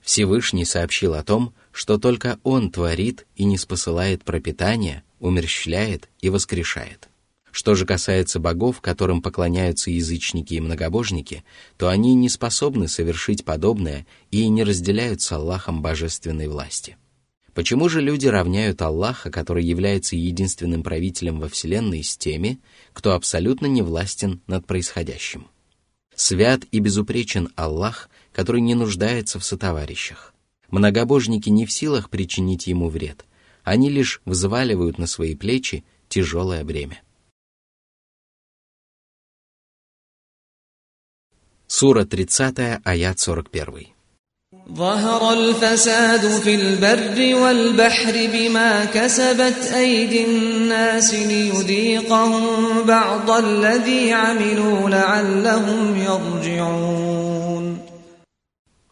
Всевышний 0.00 0.64
сообщил 0.64 1.12
о 1.14 1.22
том, 1.22 1.52
что 1.70 1.98
только 1.98 2.38
Он 2.42 2.70
творит 2.70 3.26
и 3.36 3.44
не 3.44 3.58
спосылает 3.58 4.24
пропитание, 4.24 5.02
умерщвляет 5.20 6.08
и 6.20 6.30
воскрешает. 6.30 7.08
Что 7.50 7.74
же 7.74 7.84
касается 7.84 8.40
богов, 8.40 8.80
которым 8.80 9.20
поклоняются 9.20 9.90
язычники 9.90 10.54
и 10.54 10.60
многобожники, 10.60 11.44
то 11.76 11.88
они 11.88 12.14
не 12.14 12.28
способны 12.28 12.88
совершить 12.88 13.44
подобное 13.44 14.06
и 14.30 14.48
не 14.48 14.64
разделяют 14.64 15.20
с 15.20 15.32
Аллахом 15.32 15.82
божественной 15.82 16.48
власти. 16.48 16.96
Почему 17.53 17.87
же 17.87 18.01
люди 18.01 18.25
равняют 18.27 18.81
Аллаха, 18.81 19.29
который 19.29 19.63
является 19.63 20.15
единственным 20.15 20.81
правителем 20.81 21.39
во 21.39 21.49
Вселенной, 21.49 22.03
с 22.03 22.17
теми, 22.17 22.59
кто 22.93 23.13
абсолютно 23.13 23.67
не 23.67 23.83
властен 23.83 24.41
над 24.47 24.65
происходящим? 24.65 25.47
Свят 26.15 26.63
и 26.71 26.79
безупречен 26.79 27.49
Аллах, 27.55 28.09
который 28.31 28.61
не 28.61 28.73
нуждается 28.73 29.39
в 29.39 29.45
сотоварищах. 29.45 30.33
Многобожники 30.69 31.49
не 31.49 31.67
в 31.67 31.71
силах 31.71 32.09
причинить 32.09 32.65
ему 32.65 32.89
вред, 32.89 33.25
они 33.63 33.89
лишь 33.89 34.21
взваливают 34.25 34.97
на 34.97 35.05
свои 35.05 35.35
плечи 35.35 35.83
тяжелое 36.09 36.63
бремя. 36.63 37.01
Сура 41.67 42.05
30, 42.05 42.81
аят 42.83 43.19
41. 43.19 43.92
ظهر 44.72 45.32
الفساد 45.32 46.40
في 46.40 46.54
البر 46.54 47.34
والبحر 47.42 48.12
بما 48.32 48.84
كسبت 48.84 49.72
أيدي 49.74 50.24
الناس 50.24 51.14
ليذيقهم 51.14 52.42
بعض 52.82 53.30
الذي 53.30 54.12
عملوا 54.12 54.90
لعلهم 54.90 55.96
يرجعون 55.96 57.78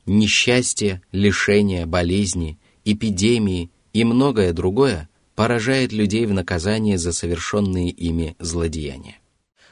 Несчастье, 0.07 1.01
лишения, 1.13 1.87
болезни, 1.87 2.59
эпидемии 2.85 3.71
и 3.95 4.05
многое 4.05 4.53
другое 4.53 5.09
поражает 5.35 5.93
людей 5.93 6.27
в 6.27 6.35
наказание 6.35 6.99
за 6.99 7.13
совершенные 7.13 7.89
ими 7.91 8.37
злодеяния. 8.39 9.17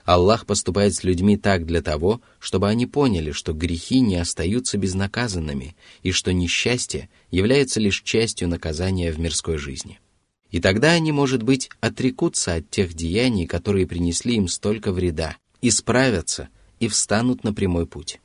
Аллах 0.09 0.47
поступает 0.47 0.95
с 0.95 1.03
людьми 1.03 1.37
так 1.37 1.67
для 1.67 1.83
того, 1.83 2.19
чтобы 2.39 2.67
они 2.67 2.87
поняли, 2.87 3.31
что 3.31 3.53
грехи 3.53 3.99
не 3.99 4.15
остаются 4.15 4.79
безнаказанными 4.79 5.75
и 6.01 6.11
что 6.11 6.33
несчастье 6.33 7.09
является 7.29 7.79
лишь 7.79 8.01
частью 8.01 8.47
наказания 8.47 9.11
в 9.11 9.19
мирской 9.19 9.59
жизни. 9.59 9.99
И 10.49 10.59
тогда 10.59 10.93
они, 10.93 11.11
может 11.11 11.43
быть, 11.43 11.69
отрекутся 11.79 12.55
от 12.55 12.71
тех 12.71 12.95
деяний, 12.95 13.45
которые 13.45 13.85
принесли 13.85 14.37
им 14.37 14.47
столько 14.47 14.91
вреда, 14.91 15.37
исправятся 15.61 16.49
и 16.79 16.87
встанут 16.87 17.43
на 17.43 17.53
прямой 17.53 17.85
путь. 17.85 18.19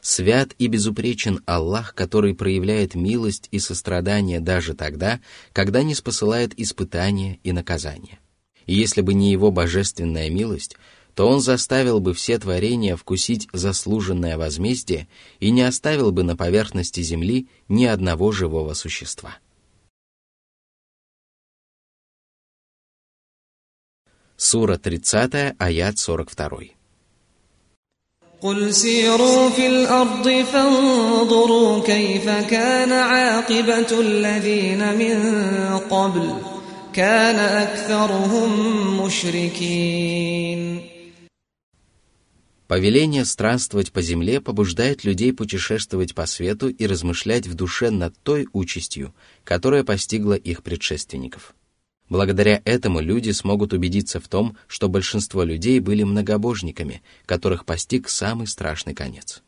Свят 0.00 0.54
и 0.56 0.68
безупречен 0.68 1.42
Аллах, 1.44 1.94
который 1.94 2.34
проявляет 2.34 2.94
милость 2.94 3.48
и 3.50 3.58
сострадание 3.58 4.40
даже 4.40 4.72
тогда, 4.72 5.20
когда 5.52 5.82
не 5.82 5.94
спосылает 5.94 6.58
испытания 6.58 7.40
и 7.44 7.52
наказания. 7.52 8.20
И 8.64 8.74
если 8.74 9.02
бы 9.02 9.12
не 9.12 9.30
его 9.30 9.50
божественная 9.50 10.30
милость, 10.30 10.76
то 11.16 11.26
он 11.26 11.40
заставил 11.40 11.98
бы 11.98 12.12
все 12.12 12.38
творения 12.38 12.94
вкусить 12.94 13.48
заслуженное 13.54 14.36
возмездие 14.36 15.08
и 15.40 15.50
не 15.50 15.62
оставил 15.62 16.12
бы 16.12 16.22
на 16.22 16.36
поверхности 16.36 17.00
земли 17.00 17.48
ни 17.68 17.86
одного 17.86 18.32
живого 18.32 18.74
существа. 18.74 19.38
Сура 24.36 24.76
30, 24.76 25.56
аят 25.58 25.98
42. 25.98 26.76
قُلْ 28.42 28.74
سيروا 28.74 29.50
في 29.50 29.66
الأرض 29.66 30.28
فانظروا 30.28 31.82
كيف 31.82 32.28
كان 32.28 32.92
عاقبة 32.92 34.00
الذين 34.00 34.98
من 34.98 35.18
قبل 35.78 36.34
كان 36.92 37.38
أكثرهم 37.38 38.50
مشركين 39.04 40.95
Повеление 42.68 43.24
странствовать 43.24 43.92
по 43.92 44.02
земле 44.02 44.40
побуждает 44.40 45.04
людей 45.04 45.32
путешествовать 45.32 46.16
по 46.16 46.26
свету 46.26 46.68
и 46.68 46.86
размышлять 46.86 47.46
в 47.46 47.54
душе 47.54 47.90
над 47.90 48.18
той 48.18 48.48
участью, 48.52 49.14
которая 49.44 49.84
постигла 49.84 50.34
их 50.34 50.64
предшественников. 50.64 51.54
Благодаря 52.08 52.60
этому 52.64 53.00
люди 53.00 53.30
смогут 53.30 53.72
убедиться 53.72 54.20
в 54.20 54.26
том, 54.26 54.56
что 54.66 54.88
большинство 54.88 55.44
людей 55.44 55.78
были 55.78 56.02
многобожниками, 56.02 57.02
которых 57.24 57.64
постиг 57.64 58.08
самый 58.08 58.48
страшный 58.48 58.94
конец. 58.94 59.42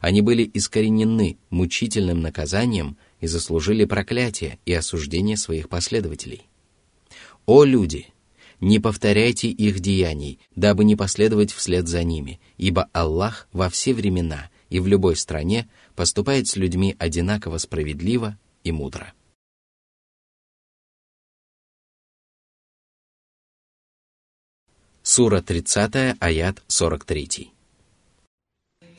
Они 0.00 0.20
были 0.20 0.48
искоренены 0.54 1.38
мучительным 1.50 2.20
наказанием 2.20 2.96
и 3.20 3.26
заслужили 3.26 3.84
проклятие 3.84 4.58
и 4.64 4.72
осуждение 4.72 5.36
своих 5.36 5.68
последователей. 5.68 6.46
О 7.46 7.64
люди! 7.64 8.08
Не 8.60 8.78
повторяйте 8.78 9.48
их 9.48 9.80
деяний, 9.80 10.38
дабы 10.54 10.84
не 10.84 10.94
последовать 10.94 11.50
вслед 11.50 11.88
за 11.88 12.02
ними, 12.04 12.40
ибо 12.58 12.88
Аллах 12.92 13.48
во 13.52 13.70
все 13.70 13.94
времена 13.94 14.50
и 14.68 14.80
в 14.80 14.86
любой 14.86 15.16
стране 15.16 15.68
поступает 15.96 16.46
с 16.46 16.56
людьми 16.56 16.94
одинаково 16.98 17.56
справедливо 17.56 18.38
и 18.62 18.70
мудро. 18.70 19.14
Сура 25.02 25.40
30, 25.40 26.16
аят 26.20 26.62
43. 26.68 27.50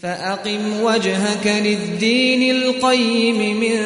فأقم 0.01 0.81
وجهك 0.83 1.47
للدين 1.47 2.57
القيم 2.57 3.61
من 3.61 3.83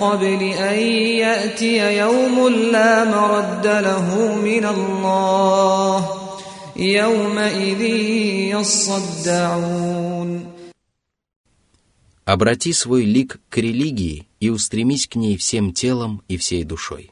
قبل 0.00 0.42
أن 0.42 0.78
يأتي 1.24 1.98
يوم 1.98 2.48
لا 2.48 3.04
مرد 3.04 3.66
له 3.66 4.36
من 4.36 4.64
الله 4.64 5.98
يومئذ 6.76 7.80
يصدعون 8.56 10.52
Обрати 12.24 12.72
свой 12.72 13.04
лик 13.04 13.40
к 13.50 13.58
религии 13.58 14.28
и 14.40 14.48
устремись 14.48 15.08
к 15.08 15.16
ней 15.16 15.36
всем 15.36 15.72
телом 15.72 16.22
и 16.28 16.36
всей 16.36 16.62
душой. 16.64 17.10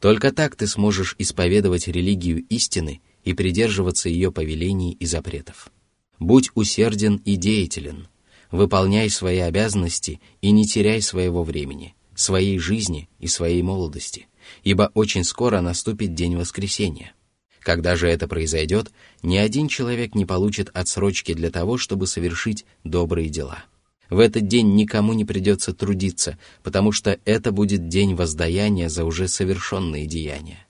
Только 0.00 0.32
так 0.32 0.54
ты 0.54 0.66
сможешь 0.66 1.16
исповедовать 1.18 1.88
религию 1.88 2.44
истины 2.50 3.00
и 3.24 3.32
придерживаться 3.32 4.10
ее 4.10 4.30
повелений 4.30 4.92
и 5.00 5.06
запретов. 5.06 5.70
Будь 6.19 6.49
усерден 6.53 7.21
и 7.23 7.37
деятелен, 7.37 8.07
выполняй 8.51 9.09
свои 9.09 9.39
обязанности 9.39 10.19
и 10.41 10.51
не 10.51 10.65
теряй 10.65 11.01
своего 11.01 11.43
времени, 11.43 11.95
своей 12.13 12.59
жизни 12.59 13.09
и 13.19 13.27
своей 13.27 13.61
молодости, 13.61 14.27
ибо 14.63 14.91
очень 14.93 15.23
скоро 15.23 15.61
наступит 15.61 16.13
день 16.13 16.35
воскресения. 16.35 17.13
Когда 17.61 17.95
же 17.95 18.07
это 18.09 18.27
произойдет, 18.27 18.91
ни 19.21 19.37
один 19.37 19.67
человек 19.67 20.15
не 20.15 20.25
получит 20.25 20.69
отсрочки 20.73 21.33
для 21.33 21.51
того, 21.51 21.77
чтобы 21.77 22.07
совершить 22.07 22.65
добрые 22.83 23.29
дела. 23.29 23.63
В 24.09 24.19
этот 24.19 24.47
день 24.47 24.75
никому 24.75 25.13
не 25.13 25.23
придется 25.23 25.73
трудиться, 25.73 26.37
потому 26.63 26.91
что 26.91 27.19
это 27.25 27.51
будет 27.51 27.87
день 27.89 28.15
воздаяния 28.15 28.89
за 28.89 29.05
уже 29.05 29.27
совершенные 29.27 30.07
деяния 30.07 30.65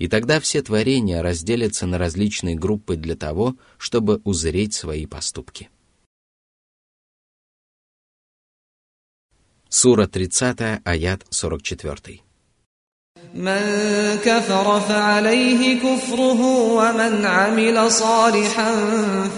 И 0.00 0.08
тогда 0.08 0.40
все 0.40 0.62
творения 0.62 1.22
разделятся 1.22 1.86
на 1.86 1.98
различные 1.98 2.54
группы 2.54 2.96
для 2.96 3.16
того, 3.16 3.56
чтобы 3.78 4.20
узреть 4.24 4.74
свои 4.74 5.06
поступки. 5.06 5.68
Сура 9.68 10.06
30, 10.06 10.80
аят 10.84 11.26
44. 11.30 12.20
من 13.34 14.18
كفر 14.24 14.80
فعليه 14.80 15.78
كفره 15.80 16.40
ومن 16.72 17.26
عمل 17.26 17.92
صالحا 17.92 18.72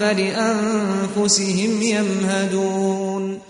فلأنفسهم 0.00 1.82
يمهدون 1.82 3.40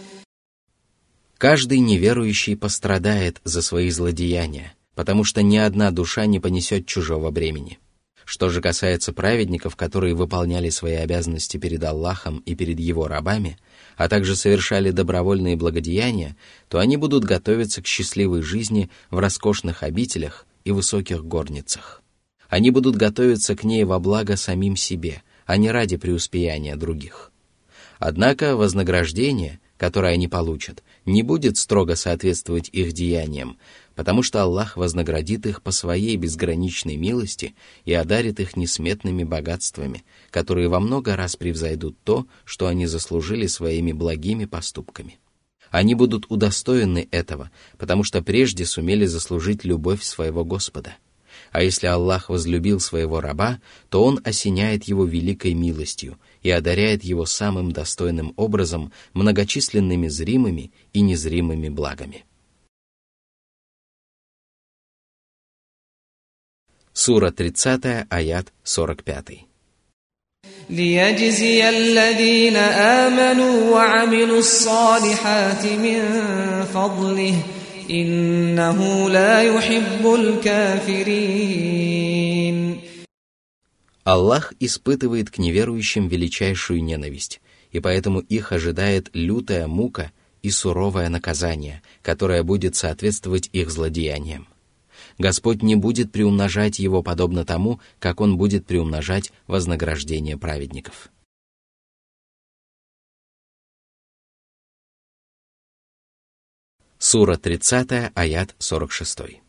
Каждый 1.38 1.78
неверующий 1.78 2.56
пострадает 2.56 3.40
за 3.44 3.62
свои 3.62 3.90
злодеяния, 3.90 4.74
потому 4.95 5.23
что 5.23 5.41
ни 5.41 5.57
одна 5.57 5.91
душа 5.91 6.25
не 6.25 6.39
понесет 6.39 6.85
чужого 6.85 7.31
бремени. 7.31 7.79
Что 8.25 8.49
же 8.49 8.61
касается 8.61 9.11
праведников, 9.11 9.75
которые 9.75 10.15
выполняли 10.15 10.69
свои 10.69 10.93
обязанности 10.93 11.57
перед 11.57 11.83
Аллахом 11.83 12.39
и 12.45 12.55
перед 12.55 12.79
Его 12.79 13.07
рабами, 13.07 13.57
а 13.97 14.07
также 14.07 14.35
совершали 14.35 14.91
добровольные 14.91 15.57
благодеяния, 15.57 16.37
то 16.69 16.79
они 16.79 16.95
будут 16.95 17.25
готовиться 17.25 17.81
к 17.81 17.87
счастливой 17.87 18.41
жизни 18.41 18.89
в 19.09 19.19
роскошных 19.19 19.83
обителях 19.83 20.45
и 20.63 20.71
высоких 20.71 21.25
горницах. 21.25 22.01
Они 22.47 22.71
будут 22.71 22.95
готовиться 22.95 23.55
к 23.55 23.63
ней 23.63 23.83
во 23.83 23.99
благо 23.99 24.37
самим 24.37 24.75
себе, 24.75 25.23
а 25.45 25.57
не 25.57 25.69
ради 25.69 25.97
преуспеяния 25.97 26.75
других. 26.75 27.31
Однако 27.99 28.55
вознаграждение, 28.55 29.59
которое 29.77 30.13
они 30.13 30.27
получат, 30.27 30.83
не 31.05 31.23
будет 31.23 31.57
строго 31.57 31.95
соответствовать 31.95 32.69
их 32.71 32.93
деяниям, 32.93 33.57
потому 33.95 34.23
что 34.23 34.41
Аллах 34.41 34.77
вознаградит 34.77 35.45
их 35.45 35.61
по 35.61 35.71
своей 35.71 36.15
безграничной 36.17 36.95
милости 36.95 37.55
и 37.85 37.93
одарит 37.93 38.39
их 38.39 38.55
несметными 38.55 39.23
богатствами, 39.23 40.03
которые 40.31 40.67
во 40.67 40.79
много 40.79 41.15
раз 41.15 41.35
превзойдут 41.35 41.97
то, 42.03 42.25
что 42.45 42.67
они 42.67 42.87
заслужили 42.87 43.47
своими 43.47 43.91
благими 43.91 44.45
поступками. 44.45 45.19
Они 45.69 45.95
будут 45.95 46.25
удостоены 46.29 47.07
этого, 47.11 47.49
потому 47.77 48.03
что 48.03 48.21
прежде 48.21 48.65
сумели 48.65 49.05
заслужить 49.05 49.63
любовь 49.63 50.03
своего 50.03 50.45
Господа. 50.45 50.95
А 51.51 51.63
если 51.63 51.87
Аллах 51.87 52.29
возлюбил 52.29 52.79
своего 52.79 53.21
раба, 53.21 53.59
то 53.89 54.03
Он 54.03 54.19
осеняет 54.23 54.83
его 54.85 55.05
великой 55.05 55.53
милостью 55.53 56.19
и 56.41 56.49
одаряет 56.49 57.03
его 57.03 57.25
самым 57.25 57.71
достойным 57.71 58.33
образом 58.37 58.91
многочисленными 59.13 60.07
зримыми 60.09 60.71
и 60.93 61.01
незримыми 61.01 61.69
благами. 61.69 62.25
Сура 66.92 67.30
30, 67.30 68.06
аят 68.10 68.52
45. 68.64 69.48
ليجزي 70.70 71.68
الذين 71.68 72.56
آمنوا 72.56 73.70
وعملوا 73.70 74.38
الصالحات 74.38 75.66
من 75.66 76.00
فضله 76.74 77.42
إنه 77.90 79.10
لا 79.10 79.42
يحب 79.42 80.14
الكافرين 80.14 81.68
Аллах 84.04 84.54
испытывает 84.58 85.30
к 85.30 85.36
неверующим 85.38 86.08
величайшую 86.08 86.82
ненависть, 86.82 87.40
и 87.72 87.80
поэтому 87.80 88.20
их 88.20 88.52
ожидает 88.52 89.10
лютая 89.12 89.66
мука 89.66 90.12
и 90.42 90.50
суровое 90.50 91.10
наказание, 91.10 91.82
которое 92.02 92.42
будет 92.42 92.74
соответствовать 92.74 93.50
их 93.52 93.70
злодеяниям. 93.70 94.48
Господь 95.18 95.62
не 95.62 95.76
будет 95.76 96.12
приумножать 96.12 96.78
его 96.78 97.02
подобно 97.02 97.44
тому, 97.44 97.80
как 97.98 98.20
Он 98.20 98.36
будет 98.36 98.66
приумножать 98.66 99.32
вознаграждение 99.46 100.36
праведников. 100.36 101.10
Сура 106.98 107.36
30, 107.36 108.12
аят 108.14 108.54
46. 108.58 109.40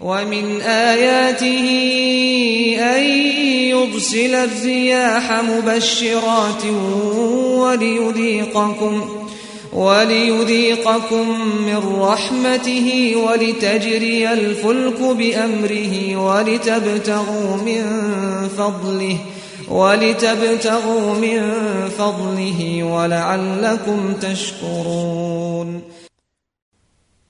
ومن 0.00 0.60
آياته 0.60 1.66
أن 2.80 3.02
يرسل 3.70 4.34
الرياح 4.34 5.32
مبشرات 5.32 6.64
وليذيقكم 7.60 9.19
وليذيقكم 9.72 11.26
من 11.66 11.76
رحمته 12.00 13.16
ولتجري 13.16 14.32
الفلك 14.32 15.00
بأمره 15.02 16.16
ولتبتغوا 16.16 17.56
من 17.56 17.84
فضله 18.48 19.18
ولتبتغوا 19.68 21.14
من 21.14 21.40
فضله 21.98 22.84
ولعلكم 22.84 24.12
تشكرون 24.12 25.82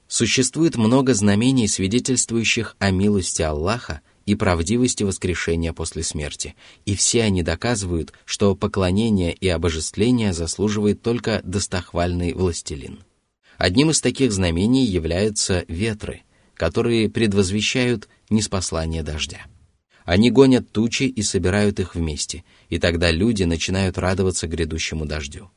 Существует 0.09 0.77
много 0.77 1.13
знамений, 1.15 1.67
свидетельствующих 1.69 2.77
о 2.79 2.91
милости 2.91 3.43
Аллаха 3.43 4.01
и 4.26 4.36
правдивости 4.36 5.04
воскрешения 5.04 5.74
после 5.74 6.04
смерти, 6.04 6.56
и 6.86 6.96
все 6.96 7.24
они 7.24 7.44
доказывают, 7.44 8.14
что 8.26 8.56
поклонение 8.56 9.34
и 9.34 9.48
обожествление 9.48 10.34
заслуживает 10.34 11.02
только 11.02 11.42
достохвальный 11.44 12.34
властелин. 12.34 13.04
Одним 13.58 13.92
из 13.92 14.02
таких 14.02 14.32
знамений 14.32 14.86
являются 14.86 15.66
ветры, 15.68 16.22
которые 16.56 17.10
предвозвещают 17.10 18.08
неспослание 18.30 19.04
дождя. 19.04 19.46
Они 20.04 20.32
гонят 20.32 20.72
тучи 20.72 21.04
и 21.04 21.22
собирают 21.22 21.80
их 21.80 21.96
вместе, 21.96 22.44
и 22.70 22.80
тогда 22.80 23.12
люди 23.12 23.44
начинают 23.44 23.98
радоваться 23.98 24.48
грядущему 24.48 25.06
дождю. 25.06 25.52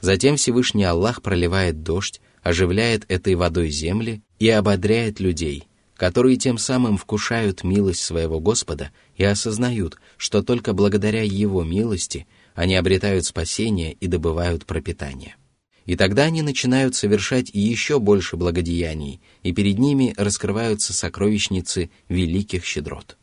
Затем 0.00 0.36
Всевышний 0.36 0.84
Аллах 0.84 1.20
проливает 1.22 1.82
дождь, 1.82 2.20
оживляет 2.42 3.04
этой 3.08 3.34
водой 3.34 3.70
земли 3.70 4.22
и 4.38 4.48
ободряет 4.48 5.20
людей, 5.20 5.64
которые 6.00 6.38
тем 6.38 6.56
самым 6.56 6.96
вкушают 6.96 7.62
милость 7.62 8.00
своего 8.00 8.40
Господа 8.40 8.90
и 9.16 9.22
осознают, 9.22 9.98
что 10.16 10.42
только 10.42 10.72
благодаря 10.72 11.22
Его 11.22 11.62
милости 11.62 12.26
они 12.54 12.74
обретают 12.74 13.26
спасение 13.26 13.92
и 13.92 14.06
добывают 14.06 14.64
пропитание. 14.64 15.36
И 15.84 15.96
тогда 15.96 16.22
они 16.22 16.40
начинают 16.40 16.94
совершать 16.94 17.50
еще 17.52 17.98
больше 17.98 18.38
благодеяний, 18.38 19.20
и 19.42 19.52
перед 19.52 19.78
ними 19.78 20.14
раскрываются 20.16 20.94
сокровищницы 20.94 21.90
великих 22.08 22.64
щедрот. 22.64 23.18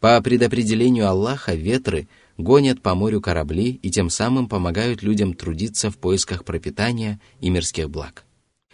По 0.00 0.20
предопределению 0.20 1.08
Аллаха 1.08 1.54
ветры 1.54 2.08
гонят 2.38 2.82
по 2.82 2.96
морю 2.96 3.20
корабли 3.20 3.78
и 3.84 3.90
тем 3.90 4.10
самым 4.10 4.48
помогают 4.48 5.00
людям 5.00 5.32
трудиться 5.32 5.92
в 5.92 5.96
поисках 5.96 6.44
пропитания 6.44 7.20
и 7.40 7.50
мирских 7.50 7.88
благ. 7.88 8.24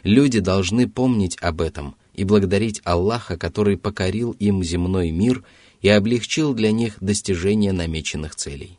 Люди 0.02 0.40
должны 0.40 0.88
помнить 0.88 1.36
об 1.42 1.60
этом 1.60 1.96
и 2.14 2.24
благодарить 2.24 2.80
Аллаха, 2.84 3.36
который 3.36 3.76
покорил 3.76 4.32
им 4.38 4.62
земной 4.62 5.10
мир 5.10 5.44
и 5.80 5.88
облегчил 5.88 6.54
для 6.54 6.70
них 6.72 6.96
достижение 7.00 7.72
намеченных 7.72 8.34
целей. 8.34 8.78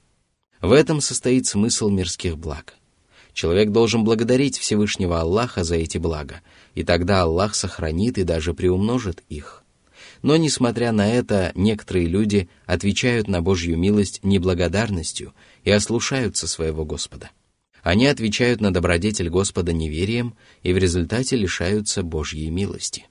В 0.62 0.72
этом 0.72 1.02
состоит 1.02 1.46
смысл 1.46 1.90
мирских 1.90 2.38
благ. 2.38 2.76
Человек 3.34 3.72
должен 3.72 4.04
благодарить 4.04 4.58
Всевышнего 4.58 5.20
Аллаха 5.20 5.64
за 5.64 5.76
эти 5.76 5.98
блага, 5.98 6.42
и 6.76 6.84
тогда 6.84 7.24
Аллах 7.24 7.56
сохранит 7.56 8.18
и 8.18 8.24
даже 8.24 8.54
приумножит 8.54 9.24
их. 9.28 9.64
Но, 10.22 10.38
несмотря 10.38 10.92
на 10.92 11.12
это, 11.12 11.52
некоторые 11.56 12.08
люди 12.08 12.48
отвечают 12.66 13.28
на 13.28 13.42
Божью 13.42 13.78
милость 13.78 14.24
неблагодарностью 14.24 15.34
и 15.64 15.72
ослушаются 15.72 16.48
своего 16.48 16.86
Господа. 16.86 17.32
Они 17.82 18.08
отвечают 18.08 18.62
на 18.62 18.72
добродетель 18.72 19.30
Господа 19.30 19.74
неверием 19.74 20.36
и 20.62 20.72
в 20.72 20.78
результате 20.78 21.36
лишаются 21.36 22.04
Божьей 22.04 22.50
милости. 22.50 23.08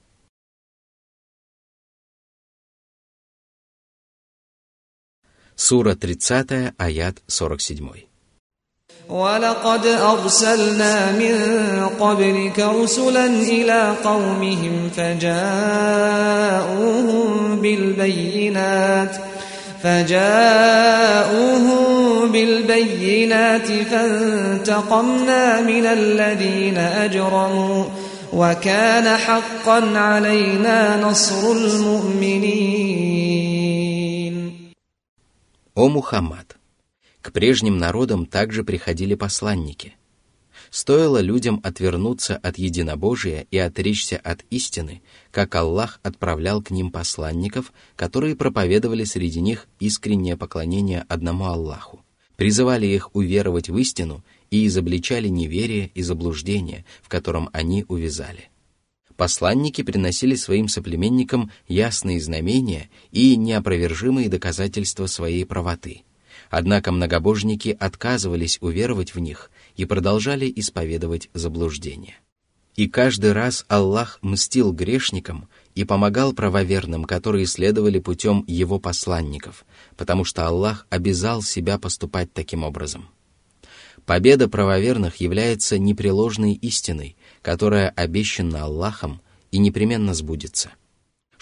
Сура 5.56 5.94
30, 5.94 6.72
аят 6.78 7.16
47. 7.26 8.08
ولقد 9.08 9.86
أرسلنا 9.86 11.12
من 11.12 11.34
قبلك 12.00 12.58
رسلا 12.58 13.26
إلى 13.26 13.94
قومهم 14.04 14.90
فجاءوهم 14.96 16.08
بالبينات 17.60 19.16
فجاءوهم 19.82 21.78
بالبينات 22.32 23.66
فانتقمنا 23.90 25.60
من 25.60 25.86
الذين 25.86 26.78
أجرموا 26.78 27.84
وكان 28.32 29.16
حقا 29.16 29.98
علينا 29.98 31.00
نصر 31.00 31.52
المؤمنين 31.52 33.08
О 35.75 35.89
Мухаммад! 35.89 36.57
К 37.23 37.31
прежним 37.31 37.79
народам 37.79 38.27
также 38.27 38.63
приходили 38.63 39.15
посланники. 39.15 39.95
Стоило 40.69 41.19
людям 41.19 41.61
отвернуться 41.63 42.37
от 42.37 42.59
единобожия 42.59 43.47
и 43.49 43.57
отречься 43.57 44.17
от 44.17 44.45
истины, 44.51 45.01
как 45.31 45.55
Аллах 45.55 45.99
отправлял 46.03 46.61
к 46.61 46.69
ним 46.69 46.91
посланников, 46.91 47.73
которые 47.95 48.35
проповедовали 48.35 49.03
среди 49.03 49.41
них 49.41 49.67
искреннее 49.79 50.37
поклонение 50.37 51.05
одному 51.09 51.45
Аллаху, 51.45 52.05
призывали 52.35 52.85
их 52.85 53.09
уверовать 53.15 53.69
в 53.69 53.75
истину 53.79 54.23
и 54.51 54.67
изобличали 54.67 55.27
неверие 55.27 55.89
и 55.95 56.03
заблуждение, 56.03 56.85
в 57.01 57.09
котором 57.09 57.49
они 57.51 57.83
увязали. 57.87 58.51
Посланники 59.15 59.83
приносили 59.83 60.35
своим 60.35 60.67
соплеменникам 60.67 61.51
ясные 61.67 62.19
знамения 62.19 62.89
и 63.11 63.35
неопровержимые 63.35 64.29
доказательства 64.29 65.07
своей 65.07 65.45
правоты– 65.45 66.03
Однако 66.55 66.91
многобожники 66.91 67.75
отказывались 67.79 68.59
уверовать 68.61 69.15
в 69.15 69.19
них 69.19 69.49
и 69.75 69.85
продолжали 69.85 70.51
исповедовать 70.55 71.31
заблуждение. 71.33 72.17
И 72.75 72.87
каждый 72.87 73.31
раз 73.31 73.65
Аллах 73.67 74.19
мстил 74.21 74.71
грешникам 74.71 75.47
и 75.73 75.83
помогал 75.83 76.31
правоверным, 76.33 77.05
которые 77.05 77.47
следовали 77.47 77.97
путем 77.97 78.43
его 78.47 78.79
посланников, 78.79 79.65
потому 79.97 80.25
что 80.25 80.45
Аллах 80.45 80.85
обязал 80.91 81.41
себя 81.41 81.79
поступать 81.79 82.31
таким 82.33 82.63
образом. 82.63 83.09
Победа 84.05 84.47
правоверных 84.47 85.15
является 85.17 85.79
непреложной 85.79 86.53
истиной, 86.53 87.15
которая 87.43 87.89
обещана 87.89 88.63
Аллахом 88.63 89.21
и 89.51 89.59
непременно 89.59 90.15
сбудется– 90.15 90.71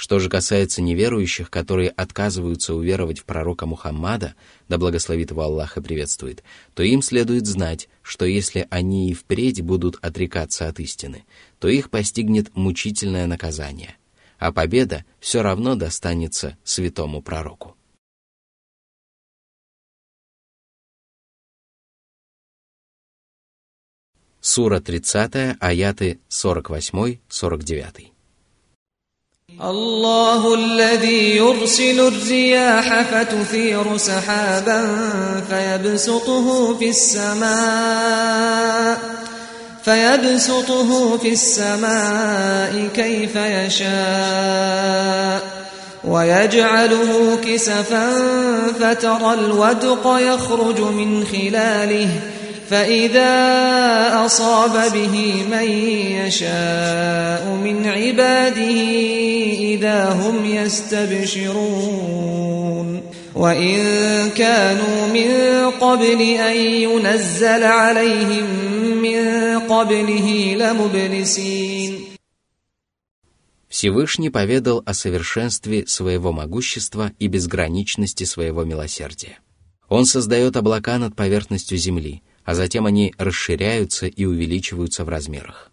что 0.02 0.18
же 0.18 0.30
касается 0.30 0.82
неверующих, 0.82 1.52
которые 1.52 1.92
отказываются 1.92 2.74
уверовать 2.74 3.20
в 3.20 3.26
пророка 3.26 3.68
Мухаммада, 3.68 4.34
да 4.68 4.80
благословит 4.80 5.30
его 5.30 5.44
Аллах 5.44 5.78
и 5.78 5.82
приветствует, 5.82 6.44
то 6.74 6.82
им 6.82 7.04
следует 7.04 7.46
знать, 7.46 7.88
что 8.02 8.26
если 8.26 8.66
они 8.72 9.12
и 9.12 9.14
впредь 9.14 9.62
будут 9.62 10.00
отрекаться 10.02 10.68
от 10.68 10.80
истины, 10.80 11.26
то 11.60 11.68
их 11.68 11.92
постигнет 11.92 12.56
мучительное 12.56 13.28
наказание, 13.28 13.96
а 14.40 14.52
победа 14.52 15.06
все 15.20 15.44
равно 15.44 15.76
достанется 15.76 16.58
святому 16.64 17.22
пророку. 17.22 17.76
Сура 24.41 24.81
30, 24.81 25.57
аяты 25.61 26.19
48-49. 26.31 28.13
الله 29.61 30.55
الذي 30.55 31.37
يرسل 31.37 32.01
الرياح 32.01 33.03
فتثير 33.03 33.97
سحابا 33.97 34.81
فيبسطه 35.49 36.77
في 36.79 36.89
السماء 36.89 38.37
فيبسطه 39.85 41.19
في 41.19 41.33
السماء 41.33 42.89
كيف 42.95 43.37
يشاء 43.37 44.87
ويجعله 46.05 47.39
كسفا 47.45 48.11
فترى 48.81 49.35
الودق 49.35 50.17
يخرج 50.21 50.81
من 50.81 51.25
خلاله 51.25 52.09
فإذا 52.71 53.33
أصاب 54.27 54.93
به 54.93 55.45
من 55.51 55.69
يشاء 56.21 57.43
من 57.65 57.87
عباده 57.87 58.81
إذا 59.75 60.05
هم 60.11 60.45
يستبشرون 60.45 62.07
وإن 63.35 63.77
كانوا 64.31 65.07
من 65.07 65.31
قبل 65.71 66.23
أن 66.23 66.57
ينزل 66.57 67.65
عليهم 67.65 68.47
من 69.03 69.59
قبله 69.59 70.55
لمبلسين 70.55 72.07
Всевышний 73.69 74.31
поведал 74.31 74.83
о 74.87 74.95
совершенстве 74.95 75.87
своего 75.87 76.33
могущества 76.33 77.13
и 77.19 77.27
безграничности 77.27 78.25
своего 78.25 78.65
милосердия. 78.65 79.39
Он 79.89 80.07
создает 80.07 80.57
облака 80.57 80.99
над 80.99 81.15
поверхностью 81.15 81.77
земли, 81.77 82.23
а 82.44 82.56
затем 82.56 82.86
они 82.86 83.14
расширяются 83.18 84.08
и 84.08 84.26
увеличиваются 84.26 85.06
в 85.06 85.10
размерах. 85.10 85.72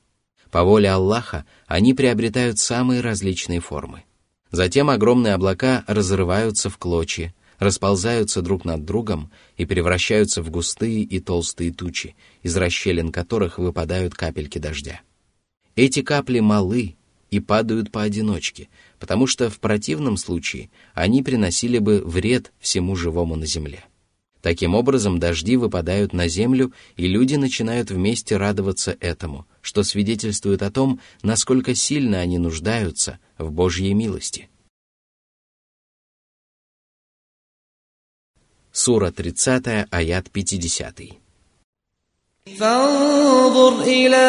По 0.50 0.64
воле 0.64 0.90
Аллаха 0.90 1.44
они 1.66 1.94
приобретают 1.94 2.58
самые 2.58 3.00
различные 3.00 3.60
формы. 3.60 4.04
Затем 4.50 4.88
огромные 4.88 5.34
облака 5.34 5.84
разрываются 5.86 6.70
в 6.70 6.78
клочья, 6.78 7.34
расползаются 7.58 8.40
друг 8.40 8.64
над 8.64 8.84
другом 8.84 9.30
и 9.56 9.66
превращаются 9.66 10.42
в 10.42 10.50
густые 10.50 11.02
и 11.02 11.20
толстые 11.20 11.72
тучи, 11.72 12.16
из 12.42 12.56
расщелин 12.56 13.12
которых 13.12 13.58
выпадают 13.58 14.14
капельки 14.14 14.58
дождя. 14.58 15.00
Эти 15.76 16.02
капли 16.02 16.40
малы 16.40 16.96
и 17.30 17.40
падают 17.40 17.92
поодиночке, 17.92 18.68
потому 18.98 19.26
что 19.26 19.50
в 19.50 19.60
противном 19.60 20.16
случае 20.16 20.70
они 20.94 21.22
приносили 21.22 21.78
бы 21.78 22.02
вред 22.04 22.52
всему 22.58 22.96
живому 22.96 23.36
на 23.36 23.44
земле. 23.44 23.84
Таким 24.41 24.75
образом, 24.75 25.19
дожди 25.19 25.55
выпадают 25.55 26.11
на 26.11 26.27
землю, 26.27 26.73
и 26.97 27.07
люди 27.07 27.35
начинают 27.35 27.91
вместе 27.91 28.35
радоваться 28.35 28.97
этому, 28.99 29.47
что 29.61 29.83
свидетельствует 29.83 30.61
о 30.61 30.69
том, 30.69 30.99
насколько 31.21 31.73
сильно 31.75 32.19
они 32.19 32.37
нуждаются 32.39 33.19
в 33.37 33.51
Божьей 33.51 33.93
милости. 33.93 34.49
Сура 38.73 39.11
30, 39.11 39.87
аят 39.91 40.27
50. 40.33 41.23
فانظر 42.59 43.81
إلى 43.81 44.25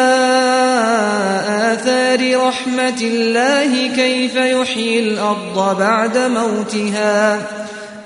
آثار 1.73 2.47
رحمة 2.47 3.01
الله 3.01 3.95
كيف 3.95 4.35
يحيي 4.35 4.99
الأرض 4.99 5.77
بعد 5.79 6.17
موتها 6.17 7.47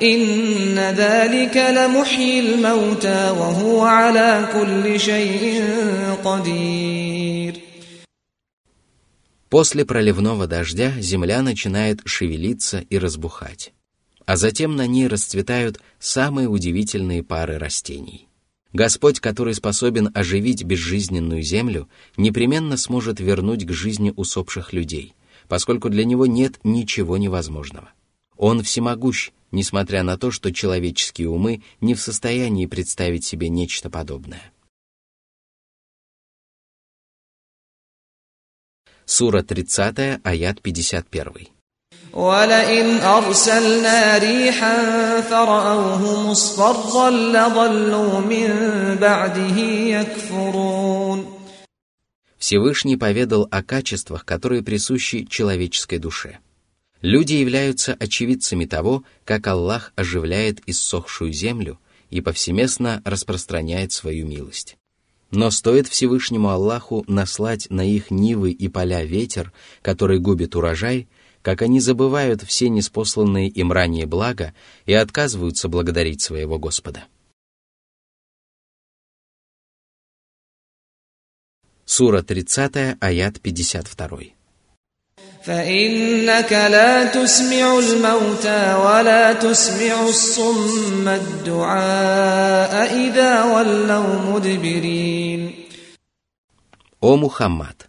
إن 0.02 0.80
ذلك 0.80 1.58
لمحيي 1.58 2.40
الموتى 2.40 3.30
وهو 3.30 3.82
على 3.82 4.48
كل 4.54 5.00
شيء 5.00 5.64
قدير 6.24 7.54
После 9.50 9.84
проливного 9.84 10.46
дождя 10.46 10.94
земля 11.00 11.42
начинает 11.42 12.02
шевелиться 12.06 12.86
и 12.88 13.00
разбухать, 13.00 13.74
а 14.28 14.38
затем 14.38 14.76
на 14.76 14.86
ней 14.86 15.08
расцветают 15.08 15.80
самые 15.98 16.48
удивительные 16.48 17.24
пары 17.24 17.58
растений. 17.58 18.28
Господь, 18.74 19.20
который 19.20 19.56
способен 19.56 20.12
оживить 20.14 20.64
безжизненную 20.64 21.42
землю, 21.42 21.90
непременно 22.16 22.78
сможет 22.78 23.20
вернуть 23.20 23.66
к 23.66 23.72
жизни 23.72 24.14
усопших 24.16 24.72
людей, 24.72 25.16
поскольку 25.48 25.90
для 25.90 26.06
него 26.06 26.28
нет 26.28 26.60
ничего 26.64 27.18
невозможного. 27.18 27.90
Он 28.38 28.64
всемогущ, 28.64 29.32
несмотря 29.52 30.04
на 30.04 30.18
то, 30.18 30.32
что 30.32 30.54
человеческие 30.54 31.30
умы 31.30 31.64
не 31.82 31.94
в 31.96 32.02
состоянии 32.02 32.66
представить 32.66 33.26
себе 33.26 33.50
нечто 33.50 33.90
подобное. 33.90 34.52
Сура 39.06 39.42
30, 39.42 40.22
аят 40.24 40.62
51. 40.62 41.48
ولئن 42.14 42.98
أرسلنا 43.00 44.18
ريحا 44.18 45.22
فرأوه 45.22 46.30
مصفرا 46.30 47.10
لظلوا 47.10 48.20
من 48.20 48.50
بعده 49.02 49.58
يكفرون 49.60 51.40
Всевышний 52.40 52.96
поведал 52.96 53.48
о 53.52 53.62
качествах, 53.62 54.26
которые 54.26 54.64
присущи 54.64 55.26
человеческой 55.26 56.00
душе. 56.00 56.40
Люди 57.05 57.35
являются 57.35 57.93
очевидцами 57.93 58.65
того, 58.65 59.05
как 59.27 59.47
Аллах 59.47 59.93
оживляет 59.95 60.63
иссохшую 60.65 61.35
землю 61.35 61.79
и 62.09 62.23
повсеместно 62.23 63.03
распространяет 63.05 63.93
свою 63.93 64.27
милость. 64.27 64.79
Но 65.31 65.51
стоит 65.51 65.87
Всевышнему 65.87 66.49
Аллаху 66.49 67.05
наслать 67.07 67.69
на 67.69 67.85
их 67.87 68.11
нивы 68.11 68.53
и 68.53 68.69
поля 68.69 69.05
ветер, 69.05 69.53
который 69.83 70.19
губит 70.19 70.57
урожай, 70.57 71.07
как 71.43 71.61
они 71.61 71.79
забывают 71.79 72.43
все 72.43 72.71
неспосланные 72.71 73.51
им 73.51 73.71
ранее 73.71 74.07
блага 74.07 74.55
и 74.87 74.95
отказываются 74.95 75.69
благодарить 75.69 76.23
своего 76.23 76.59
Господа. 76.59 77.05
Сура 81.85 82.23
30, 82.23 82.97
аят 82.99 83.43
52. 83.43 84.44
فإنك 85.44 86.52
لا 86.52 87.06
تسمع 87.06 87.80
الموتى 87.80 88.76
ولا 88.86 89.34
تسمع 89.34 90.08
الصم 90.08 91.08
الدعاء 91.08 92.74
إذا 93.08 93.44
ولوا 93.44 94.34
مدبرين 94.34 95.54
О 97.02 97.16
Мухаммад! 97.16 97.88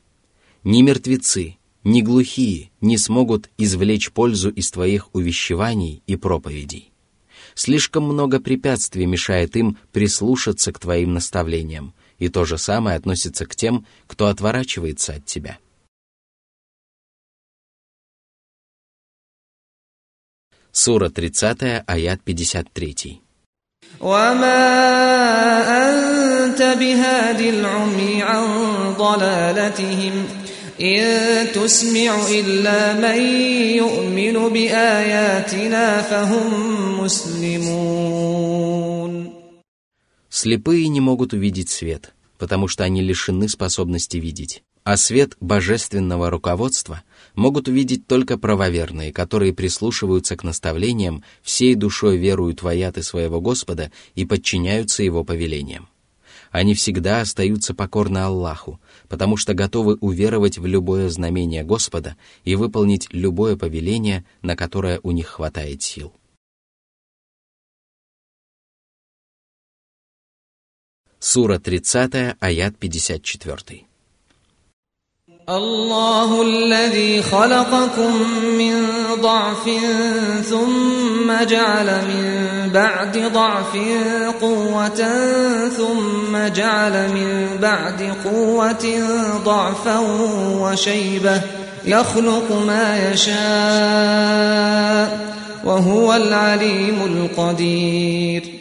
Ни 0.63 0.83
мертвецы, 0.83 1.57
ни 1.83 2.01
глухие 2.01 2.71
не 2.81 2.97
смогут 2.97 3.51
извлечь 3.59 4.13
пользу 4.13 4.51
из 4.51 4.71
твоих 4.71 5.13
увещеваний 5.15 6.03
и 6.07 6.17
проповедей. 6.17 6.93
Слишком 7.55 8.05
много 8.05 8.39
препятствий 8.39 9.07
мешает 9.07 9.57
им 9.57 9.77
прислушаться 9.93 10.73
к 10.73 10.79
твоим 10.79 11.15
наставлениям, 11.15 11.93
и 12.19 12.29
то 12.29 12.45
же 12.45 12.57
самое 12.57 12.97
относится 12.97 13.47
к 13.47 13.57
тем, 13.57 13.85
кто 14.07 14.29
отворачивается 14.29 15.15
от 15.15 15.25
тебя. 15.25 15.59
Сура 20.75 21.11
30, 21.11 21.85
аят 21.87 22.21
53. 22.25 23.21
وما 24.01 24.63
أنت 25.91 26.63
بهاد 26.81 27.41
العمي 27.41 28.23
عن 28.23 28.47
ضلالتهم 28.99 30.27
إن 30.81 31.53
تسمع 31.53 32.29
إلا 32.31 32.93
من 32.95 33.21
يؤمن 33.77 34.49
بآياتنا 34.53 36.03
فهم 36.03 37.01
مسلمون 37.01 38.61
Слепые 40.31 40.89
не 40.89 41.01
могут 41.01 41.33
увидеть 41.35 41.69
свет, 41.71 42.15
потому 42.39 42.69
что 42.69 42.85
они 42.85 43.03
лишены 43.03 43.49
способности 43.49 44.17
видеть. 44.17 44.63
А 44.85 44.97
свет 44.97 45.37
божественного 45.41 46.31
руководства 46.31 47.03
могут 47.36 47.68
увидеть 47.68 48.08
только 48.08 48.38
правоверные, 48.38 49.14
которые 49.14 49.54
прислушиваются 49.54 50.36
к 50.36 50.44
наставлениям, 50.44 51.24
всей 51.42 51.76
душой 51.76 52.18
веруют 52.18 52.62
в 52.62 52.68
аяты 52.68 53.04
своего 53.04 53.42
Господа 53.42 53.92
и 54.16 54.26
подчиняются 54.26 55.04
Его 55.04 55.24
повелениям. 55.24 55.90
Они 56.52 56.74
всегда 56.74 57.22
остаются 57.22 57.74
покорны 57.74 58.20
Аллаху, 58.20 58.80
потому 59.10 59.36
что 59.36 59.54
готовы 59.54 59.96
уверовать 59.96 60.58
в 60.58 60.66
любое 60.66 61.10
знамение 61.10 61.64
Господа 61.64 62.16
и 62.46 62.56
выполнить 62.56 63.08
любое 63.12 63.58
повеление, 63.58 64.24
на 64.42 64.56
которое 64.56 65.00
у 65.04 65.12
них 65.12 65.28
хватает 65.28 65.84
сил. 65.84 66.14
Сура 71.20 71.60
30, 71.60 72.38
аят 72.40 72.78
54. 72.78 73.86
الله 75.51 76.43
الذي 76.43 77.23
خلقكم 77.23 78.13
من 78.59 78.87
ضعف 79.21 79.71
ثم 80.45 81.45
جعل 81.45 81.87
من 81.87 82.27
بعد 82.75 83.19
ضعف 83.19 83.77
قوة 84.41 85.09
ثم 85.69 86.39
جعل 86.55 87.13
من 87.13 87.59
بعد 87.63 88.15
قوة 88.25 88.87
ضعفا 89.45 89.99
وشيبة 90.61 91.43
يخلق 91.85 92.53
ما 92.67 93.13
يشاء 93.13 93.41
وهو 95.65 96.15
العليم 96.15 97.03
القدير 97.03 98.61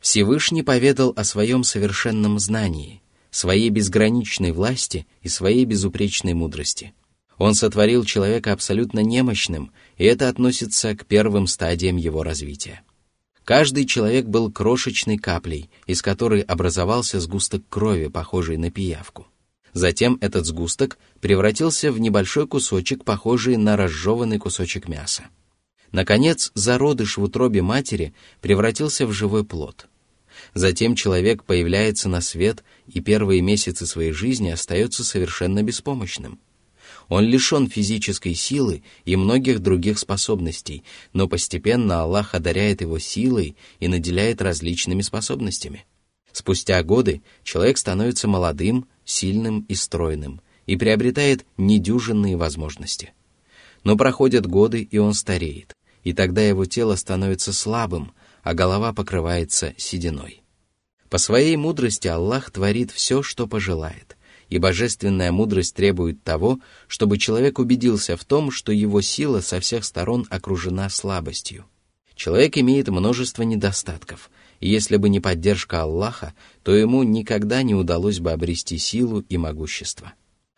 Всевышний 0.00 0.62
поведал 0.62 1.12
о 1.16 1.24
своем 1.24 1.62
совершенном 1.62 2.38
знании – 2.38 3.03
своей 3.35 3.69
безграничной 3.69 4.53
власти 4.53 5.05
и 5.21 5.27
своей 5.27 5.65
безупречной 5.65 6.33
мудрости. 6.33 6.93
Он 7.37 7.53
сотворил 7.53 8.05
человека 8.05 8.53
абсолютно 8.53 9.01
немощным, 9.01 9.73
и 9.97 10.05
это 10.05 10.29
относится 10.29 10.95
к 10.95 11.05
первым 11.05 11.47
стадиям 11.47 11.97
его 11.97 12.23
развития. 12.23 12.81
Каждый 13.43 13.85
человек 13.85 14.25
был 14.25 14.49
крошечной 14.49 15.17
каплей, 15.17 15.69
из 15.85 16.01
которой 16.01 16.41
образовался 16.41 17.19
сгусток 17.19 17.63
крови, 17.67 18.07
похожий 18.07 18.55
на 18.55 18.71
пиявку. 18.71 19.27
Затем 19.73 20.17
этот 20.21 20.45
сгусток 20.45 20.97
превратился 21.19 21.91
в 21.91 21.99
небольшой 21.99 22.47
кусочек, 22.47 23.03
похожий 23.03 23.57
на 23.57 23.75
разжеванный 23.75 24.39
кусочек 24.39 24.87
мяса. 24.87 25.25
Наконец, 25.91 26.53
зародыш 26.55 27.17
в 27.17 27.23
утробе 27.23 27.61
матери 27.61 28.13
превратился 28.39 29.05
в 29.05 29.11
живой 29.11 29.43
плод– 29.43 29.87
Затем 30.55 30.95
человек 30.95 31.43
появляется 31.43 32.07
на 32.07 32.21
свет 32.21 32.63
и 32.87 33.01
первые 33.01 33.41
месяцы 33.41 33.85
своей 33.85 34.13
жизни 34.13 34.49
остается 34.49 35.03
совершенно 35.03 35.61
беспомощным. 35.61 36.39
Он 37.09 37.25
лишен 37.25 37.69
физической 37.69 38.33
силы 38.33 38.81
и 39.03 39.17
многих 39.17 39.59
других 39.59 39.99
способностей, 39.99 40.83
но 41.11 41.27
постепенно 41.27 42.01
Аллах 42.01 42.33
одаряет 42.33 42.79
его 42.79 42.99
силой 42.99 43.57
и 43.81 43.89
наделяет 43.89 44.41
различными 44.41 45.01
способностями. 45.01 45.85
Спустя 46.31 46.81
годы 46.83 47.21
человек 47.43 47.77
становится 47.77 48.29
молодым, 48.29 48.87
сильным 49.03 49.65
и 49.67 49.75
стройным 49.75 50.41
и 50.67 50.77
приобретает 50.77 51.45
недюжинные 51.57 52.37
возможности. 52.37 53.13
Но 53.83 53.97
проходят 53.97 54.47
годы, 54.47 54.81
и 54.83 54.97
он 54.99 55.13
стареет, 55.13 55.73
и 56.03 56.13
тогда 56.13 56.41
его 56.41 56.65
тело 56.65 56.95
становится 56.95 57.51
слабым, 57.51 58.13
а 58.41 58.53
голова 58.53 58.93
покрывается 58.93 59.75
сединой. 59.77 60.44
По 61.15 61.19
своей 61.19 61.55
мудрости 61.55 62.09
Аллах 62.09 62.51
творит 62.51 62.91
все, 62.91 63.23
что 63.23 63.47
пожелает, 63.47 64.17
и 64.49 64.57
божественная 64.57 65.31
мудрость 65.31 65.73
требует 65.73 66.21
того, 66.25 66.59
чтобы 66.89 67.17
человек 67.17 67.57
убедился 67.57 68.17
в 68.17 68.25
том, 68.25 68.51
что 68.51 68.73
его 68.73 68.99
сила 68.99 69.39
со 69.39 69.61
всех 69.61 69.85
сторон 69.85 70.27
окружена 70.29 70.89
слабостью. 70.89 71.63
Человек 72.15 72.57
имеет 72.57 72.89
множество 72.89 73.43
недостатков, 73.43 74.29
и 74.59 74.67
если 74.67 74.97
бы 74.97 75.07
не 75.07 75.21
поддержка 75.21 75.83
Аллаха, 75.83 76.33
то 76.63 76.75
ему 76.75 77.01
никогда 77.03 77.63
не 77.63 77.75
удалось 77.75 78.19
бы 78.19 78.33
обрести 78.33 78.77
силу 78.77 79.21
и 79.21 79.37
могущество. 79.37 80.11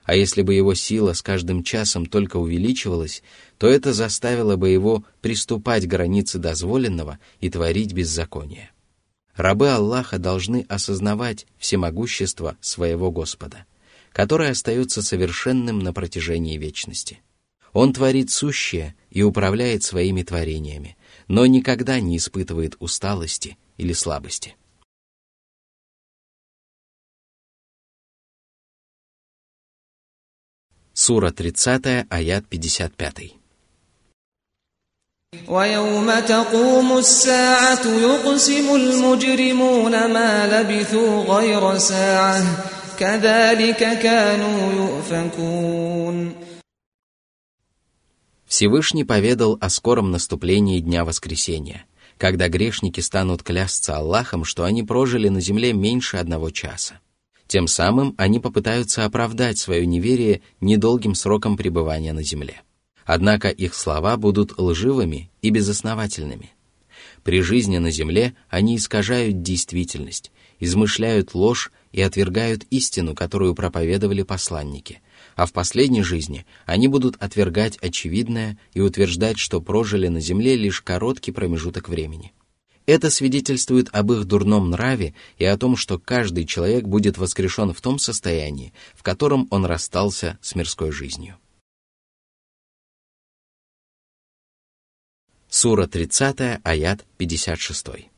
А 0.05 0.15
если 0.15 0.41
бы 0.41 0.55
его 0.55 0.73
сила 0.73 1.13
с 1.13 1.21
каждым 1.21 1.63
часом 1.63 2.07
только 2.07 2.37
увеличивалась, 2.37 3.21
то 3.59 3.67
это 3.67 3.93
заставило 3.93 4.55
бы 4.55 4.69
его 4.69 5.03
приступать 5.21 5.85
к 5.85 5.87
границе 5.87 6.39
дозволенного 6.39 7.19
и 7.41 7.51
творить 7.51 7.93
беззаконие. 7.93 8.71
Рабы 9.37 9.69
Аллаха 9.69 10.17
должны 10.17 10.65
осознавать 10.67 11.45
всемогущество 11.59 12.57
своего 12.59 13.11
Господа, 13.11 13.67
которое 14.11 14.49
остается 14.49 15.03
совершенным 15.03 15.77
на 15.77 15.93
протяжении 15.93 16.57
вечности. 16.57 17.21
Он 17.71 17.93
творит 17.93 18.31
сущее 18.31 18.95
и 19.11 19.21
управляет 19.21 19.83
своими 19.83 20.23
творениями, 20.23 20.97
но 21.27 21.45
никогда 21.45 21.99
не 21.99 22.17
испытывает 22.17 22.77
усталости 22.79 23.59
или 23.77 23.93
слабости. 23.93 24.55
Сура 30.93 31.29
30, 31.29 32.07
аят 32.09 32.47
55. 32.47 33.46
ويوم 35.48 36.20
تقوم 36.20 36.98
الساعة 36.98 37.86
يقسم 37.86 38.74
المجرمون 38.74 39.92
ما 40.12 40.46
لبثوا 40.52 41.24
غير 41.24 41.78
ساعة 41.78 42.44
كذلك 42.98 43.98
كانوا 44.02 44.72
يؤفكون 44.72 46.32
Всевышний 48.46 49.04
поведал 49.04 49.56
о 49.62 49.70
скором 49.70 50.10
наступлении 50.10 50.78
Дня 50.80 51.06
Воскресения, 51.06 51.86
когда 52.18 52.48
грешники 52.48 53.00
станут 53.00 53.42
клясться 53.42 53.96
Аллахом, 53.96 54.44
что 54.44 54.64
они 54.64 54.82
прожили 54.82 55.28
на 55.28 55.40
земле 55.40 55.72
меньше 55.72 56.18
одного 56.18 56.50
часа. 56.50 57.00
Тем 57.46 57.66
самым 57.66 58.14
они 58.18 58.40
попытаются 58.40 59.06
оправдать 59.06 59.56
свое 59.56 59.86
неверие 59.86 60.42
недолгим 60.60 61.14
сроком 61.14 61.56
пребывания 61.56 62.12
на 62.12 62.22
земле. 62.22 62.60
Однако 63.07 63.47
их 63.47 63.73
слова 63.73 64.17
будут 64.17 64.59
лживыми 64.59 65.31
и 65.41 65.49
безосновательными. 65.49 66.51
При 67.23 67.41
жизни 67.41 67.77
на 67.77 67.89
земле 67.89 68.35
они 68.49 68.75
искажают 68.75 69.41
действительность, 69.41 70.33
измышляют 70.59 71.33
ложь 71.33 71.71
и 71.93 72.01
отвергают 72.01 72.65
истину, 72.69 73.15
которую 73.15 73.55
проповедовали 73.55 74.23
посланники, 74.23 75.01
а 75.37 75.45
в 75.45 75.53
последней 75.53 76.03
жизни 76.03 76.45
они 76.65 76.89
будут 76.89 77.15
отвергать 77.23 77.77
очевидное 77.77 78.59
и 78.73 78.81
утверждать, 78.81 79.37
что 79.37 79.61
прожили 79.61 80.09
на 80.09 80.19
земле 80.19 80.57
лишь 80.57 80.81
короткий 80.81 81.31
промежуток 81.31 81.87
времени. 81.87 82.33
Это 82.85 83.09
свидетельствует 83.09 83.87
об 83.93 84.11
их 84.11 84.25
дурном 84.25 84.69
нраве 84.69 85.13
и 85.37 85.45
о 85.45 85.57
том, 85.57 85.77
что 85.77 85.97
каждый 85.97 86.45
человек 86.45 86.83
будет 86.83 87.17
воскрешен 87.17 87.73
в 87.73 87.79
том 87.79 87.99
состоянии, 87.99 88.73
в 88.95 89.03
котором 89.03 89.47
он 89.49 89.65
расстался 89.65 90.37
с 90.41 90.55
мирской 90.55 90.91
жизнью. 90.91 91.37
Сура 95.56 95.86
30, 95.86 96.60
аят 96.64 97.04
56. 97.18 98.12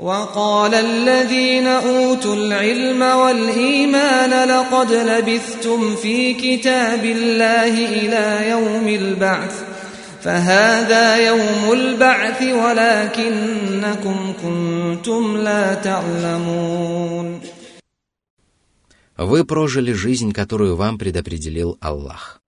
وقال 0.00 0.74
الذين 0.74 1.66
أوتوا 1.66 2.34
العلم 2.34 3.02
والإيمان 3.02 4.48
لقد 4.48 4.92
لبثتم 4.92 5.96
في 5.96 6.34
كتاب 6.34 7.04
الله 7.04 7.88
إلى 7.88 8.50
يوم 8.50 8.88
البعث 8.88 9.62
فهذا 10.22 11.26
يوم 11.26 11.72
البعث 11.72 12.42
ولكنكم 12.42 14.32
كنتم 14.42 15.36
لا 15.36 15.74
تعلمون 15.74 17.40
Вы 19.20 19.44
прожили 19.44 19.92
жизнь, 19.92 20.30
которую 20.32 20.76
вам 20.76 20.96
предопределил 20.96 21.76
Аллах. 21.80 22.40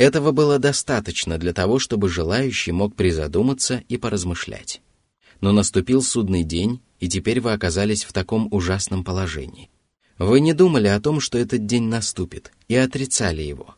Этого 0.00 0.32
было 0.32 0.58
достаточно 0.58 1.36
для 1.36 1.52
того, 1.52 1.78
чтобы 1.78 2.08
желающий 2.08 2.72
мог 2.72 2.96
призадуматься 2.96 3.82
и 3.86 3.98
поразмышлять. 3.98 4.80
Но 5.42 5.52
наступил 5.52 6.02
судный 6.02 6.42
день, 6.42 6.80
и 7.00 7.06
теперь 7.06 7.42
вы 7.42 7.52
оказались 7.52 8.04
в 8.04 8.12
таком 8.14 8.48
ужасном 8.50 9.04
положении. 9.04 9.68
Вы 10.16 10.40
не 10.40 10.54
думали 10.54 10.86
о 10.88 11.00
том, 11.02 11.20
что 11.20 11.36
этот 11.36 11.66
день 11.66 11.82
наступит, 11.82 12.50
и 12.66 12.76
отрицали 12.76 13.42
его. 13.42 13.74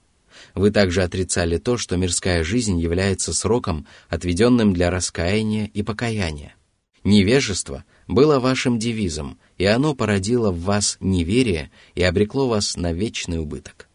Вы 0.55 0.71
также 0.71 1.03
отрицали 1.03 1.59
то, 1.59 1.77
что 1.77 1.97
мирская 1.97 2.45
жизнь 2.45 2.79
является 2.79 3.35
сроком, 3.35 3.89
отведенным 4.09 4.75
для 4.75 4.93
раскаяния 4.93 5.73
и 5.75 5.83
покаяния. 5.83 6.55
Невежество 7.03 7.85
было 8.07 8.39
вашим 8.39 8.79
девизом, 8.79 9.41
и 9.59 9.65
оно 9.65 9.97
породило 9.97 10.53
в 10.53 10.61
вас 10.61 10.99
неверие 11.01 11.73
и 11.97 12.05
обрекло 12.05 12.47
вас 12.47 12.77
на 12.77 12.93
вечный 12.93 13.41
убыток. 13.41 13.89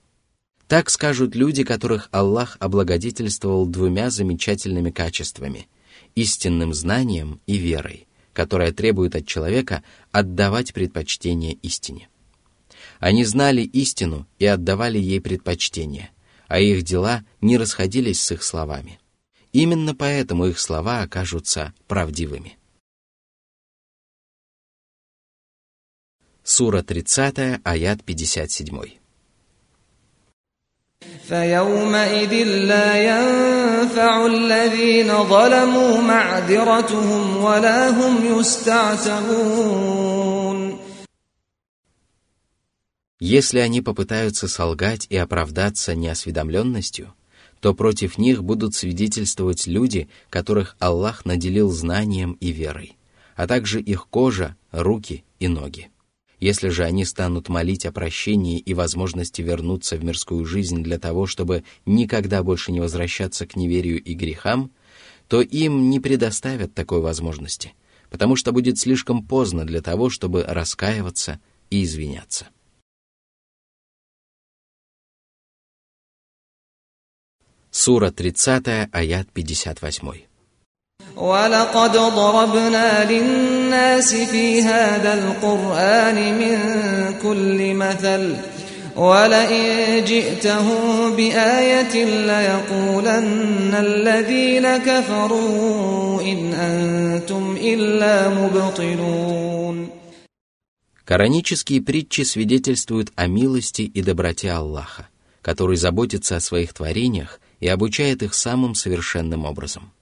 Так 0.67 0.89
скажут 0.89 1.34
люди, 1.34 1.63
которых 1.63 2.10
Аллах 2.12 2.58
облагодетельствовал 2.60 3.65
двумя 3.65 4.10
замечательными 4.10 4.91
качествами– 4.91 5.69
истинным 6.15 6.73
знанием 6.73 7.39
и 7.45 7.58
верой, 7.58 8.08
которая 8.34 8.73
требует 8.73 9.15
от 9.15 9.25
человека 9.25 9.84
отдавать 10.12 10.73
предпочтение 10.73 11.53
истине. 11.53 12.10
Они 12.99 13.23
знали 13.23 13.62
истину 13.62 14.27
и 14.39 14.45
отдавали 14.45 14.97
ей 14.97 15.21
предпочтение, 15.21 16.12
а 16.47 16.60
их 16.60 16.84
дела 16.84 17.23
не 17.39 17.58
расходились 17.58 18.21
с 18.21 18.32
их 18.32 18.43
словами. 18.43 18.99
Именно 19.53 19.95
поэтому 19.95 20.47
их 20.47 20.60
слова 20.60 21.01
окажутся 21.01 21.73
правдивыми. 21.88 22.58
Сура 26.43 26.82
30, 26.82 27.62
аят 27.63 28.03
57. 28.03 29.07
فيومئذ 31.29 32.33
لا 32.45 32.88
ينفع 33.11 34.27
الذين 34.27 35.25
ظلموا 35.25 36.01
معذرتهم 36.01 37.45
ولا 37.45 37.90
هم 37.90 38.38
يستعتبون 38.38 39.83
Если 43.21 43.61
они 43.61 43.81
попытаются 43.81 44.49
солгать 44.49 45.07
и 45.09 45.16
оправдаться 45.16 45.95
неосведомленностью, 45.95 47.14
то 47.61 47.73
против 47.73 48.18
них 48.18 48.42
будут 48.42 48.75
свидетельствовать 48.75 49.68
люди, 49.68 50.09
которых 50.29 50.75
Аллах 50.81 51.25
наделил 51.25 51.71
знанием 51.71 52.33
и 52.40 52.51
верой, 52.51 52.97
а 53.37 53.47
также 53.47 53.81
их 53.81 54.09
кожа, 54.09 54.57
руки 54.73 55.23
и 55.38 55.47
ноги. 55.47 55.92
Если 56.39 56.69
же 56.69 56.84
они 56.84 57.04
станут 57.04 57.50
молить 57.50 57.86
о 57.86 57.91
прощении 57.91 58.60
и 58.60 58.73
возможности 58.73 59.41
вернуться 59.41 59.97
в 59.97 60.04
мирскую 60.04 60.45
жизнь 60.45 60.84
для 60.84 61.00
того, 61.00 61.26
чтобы 61.26 61.63
никогда 61.86 62.43
больше 62.43 62.71
не 62.71 62.80
возвращаться 62.80 63.47
к 63.47 63.56
неверию 63.56 64.02
и 64.02 64.13
грехам, 64.13 64.71
то 65.28 65.41
им 65.41 65.89
не 65.89 66.00
предоставят 66.00 66.73
такой 66.76 67.02
возможности, 67.02 67.73
потому 68.10 68.36
что 68.36 68.52
будет 68.52 68.78
слишком 68.78 69.26
поздно 69.26 69.65
для 69.65 69.82
того, 69.82 70.10
чтобы 70.10 70.43
раскаиваться 70.43 71.39
и 71.71 71.84
извиняться. 71.84 72.47
Сура 77.71 78.12
30, 78.12 78.89
аят 78.91 79.32
58. 79.32 80.37
ولقد 81.16 81.92
ضربنا 81.92 83.12
للناس 83.12 84.14
في 84.14 84.62
هذا 84.62 85.14
القرآن 85.14 86.38
من 86.38 86.59
كل 87.23 87.75
مثل 87.75 88.37
ولئن 88.97 90.05
جئتهم 90.05 91.16
بآية 91.16 92.05
ليقولن 92.05 93.75
الذين 93.75 94.77
كفروا 94.77 96.23
إن 96.23 96.53
أنتم 96.53 97.57
إلا 97.61 98.29
مبطلون 98.29 99.88
Коранические 101.05 101.83
притчи 101.83 102.23
свидетельствуют 102.23 103.12
о 103.16 103.27
милости 103.27 103.83
и 103.83 104.03
доброте 104.03 104.51
Аллаха, 104.53 105.09
который 105.42 105.77
заботится 105.77 106.37
о 106.37 106.40
своих 106.40 106.73
творениях 106.73 107.40
и 107.61 107.68
обучает 107.68 108.23
их 108.23 108.35
самым 108.35 108.75
совершенным 108.75 109.45
образом. 109.45 109.92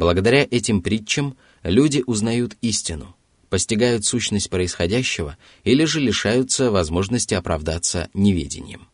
Благодаря 0.00 0.48
этим 0.50 0.80
притчам 0.80 1.36
люди 1.62 2.02
узнают 2.06 2.56
истину, 2.62 3.14
постигают 3.50 4.06
сущность 4.06 4.48
происходящего 4.48 5.36
или 5.62 5.84
же 5.84 6.00
лишаются 6.00 6.70
возможности 6.70 7.34
оправдаться 7.34 8.08
неведением. 8.14 8.88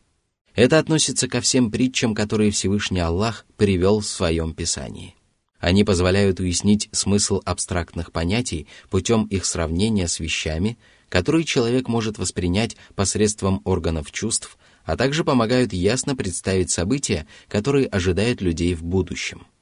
Это 0.53 0.79
относится 0.79 1.29
ко 1.29 1.39
всем 1.39 1.71
притчам, 1.71 2.13
которые 2.13 2.51
Всевышний 2.51 2.99
Аллах 2.99 3.45
привел 3.55 4.01
в 4.01 4.05
своем 4.05 4.53
Писании. 4.53 5.15
Они 5.61 5.85
позволяют 5.85 6.41
уяснить 6.41 6.89
смысл 6.91 7.41
абстрактных 7.45 8.11
понятий 8.11 8.67
путем 8.89 9.27
их 9.27 9.45
сравнения 9.45 10.09
с 10.09 10.19
вещами, 10.19 10.77
которые 11.07 11.45
человек 11.45 11.87
может 11.87 12.17
воспринять 12.17 12.75
посредством 12.95 13.61
органов 13.63 14.11
чувств, 14.11 14.57
а 14.83 14.97
также 14.97 15.23
помогают 15.23 15.71
ясно 15.71 16.17
представить 16.17 16.69
события, 16.69 17.25
которые 17.47 17.87
ожидают 17.87 18.41
людей 18.41 18.73
в 18.73 18.83
будущем– 18.83 19.47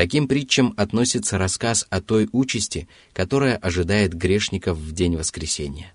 таким 0.00 0.28
притчам 0.28 0.72
относится 0.78 1.36
рассказ 1.36 1.86
о 1.90 2.00
той 2.00 2.26
участи, 2.32 2.88
которая 3.12 3.58
ожидает 3.58 4.14
грешников 4.14 4.78
в 4.78 4.92
день 4.92 5.14
воскресения. 5.14 5.92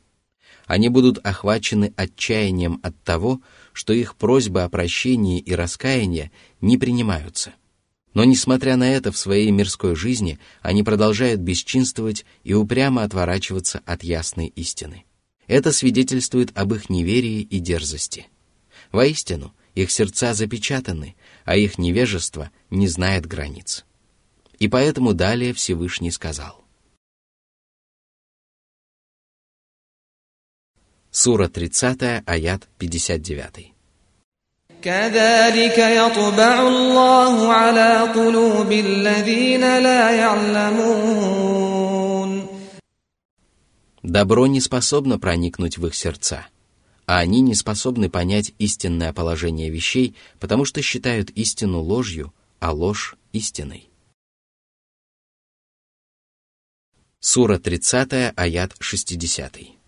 Они 0.68 0.90
будут 0.90 1.18
охвачены 1.26 1.92
отчаянием 1.98 2.80
от 2.84 2.96
того, 3.02 3.42
что 3.74 3.94
их 3.94 4.16
просьбы 4.16 4.62
о 4.62 4.70
прощении 4.70 5.40
и 5.40 5.56
раскаянии 5.56 6.32
не 6.62 6.78
принимаются. 6.78 7.56
Но, 8.14 8.26
несмотря 8.26 8.78
на 8.78 8.94
это, 8.94 9.12
в 9.12 9.18
своей 9.18 9.50
мирской 9.50 9.96
жизни 9.96 10.38
они 10.62 10.84
продолжают 10.84 11.42
бесчинствовать 11.42 12.28
и 12.44 12.54
упрямо 12.54 13.02
отворачиваться 13.02 13.82
от 13.88 14.04
ясной 14.04 14.54
истины. 14.56 15.06
Это 15.48 15.72
свидетельствует 15.72 16.56
об 16.56 16.76
их 16.76 16.92
неверии 16.92 17.42
и 17.42 17.58
дерзости. 17.58 18.28
Воистину, 18.92 19.56
их 19.74 19.90
сердца 19.90 20.36
запечатаны, 20.36 21.16
а 21.44 21.58
их 21.58 21.80
невежество 21.80 22.52
не 22.70 22.88
знает 22.88 23.26
границ. 23.26 23.84
И 24.59 24.69
поэтому 24.69 25.15
далее 25.15 25.53
Всевышний 25.55 26.11
сказал. 26.11 26.63
Сура 31.11 31.49
30, 31.49 32.23
аят 32.27 32.69
59. 32.79 33.73
كذلك 34.83 35.79
يطبع 35.79 36.69
الله 36.69 37.53
على 37.53 38.13
قلوب 38.15 38.73
الذين 38.73 39.61
لا 39.61 40.11
يعلمون 40.11 41.51
Добро 44.03 44.47
не 44.47 44.61
способно 44.63 45.19
проникнуть 45.19 45.77
в 45.77 45.87
их 45.87 45.95
сердца, 45.95 46.47
а 47.05 47.19
они 47.19 47.43
не 47.43 47.55
способны 47.55 48.09
понять 48.09 48.55
истинное 48.59 49.13
положение 49.13 49.69
вещей, 49.69 50.17
потому 50.39 50.65
что 50.65 50.81
считают 50.81 51.29
истину 51.31 51.81
ложью, 51.81 52.33
а 52.61 52.73
ложь – 52.73 53.33
истиной. 53.33 53.91
Сура 57.25 57.59
30, 57.59 58.33
аят 58.37 58.73
60. 58.81 59.81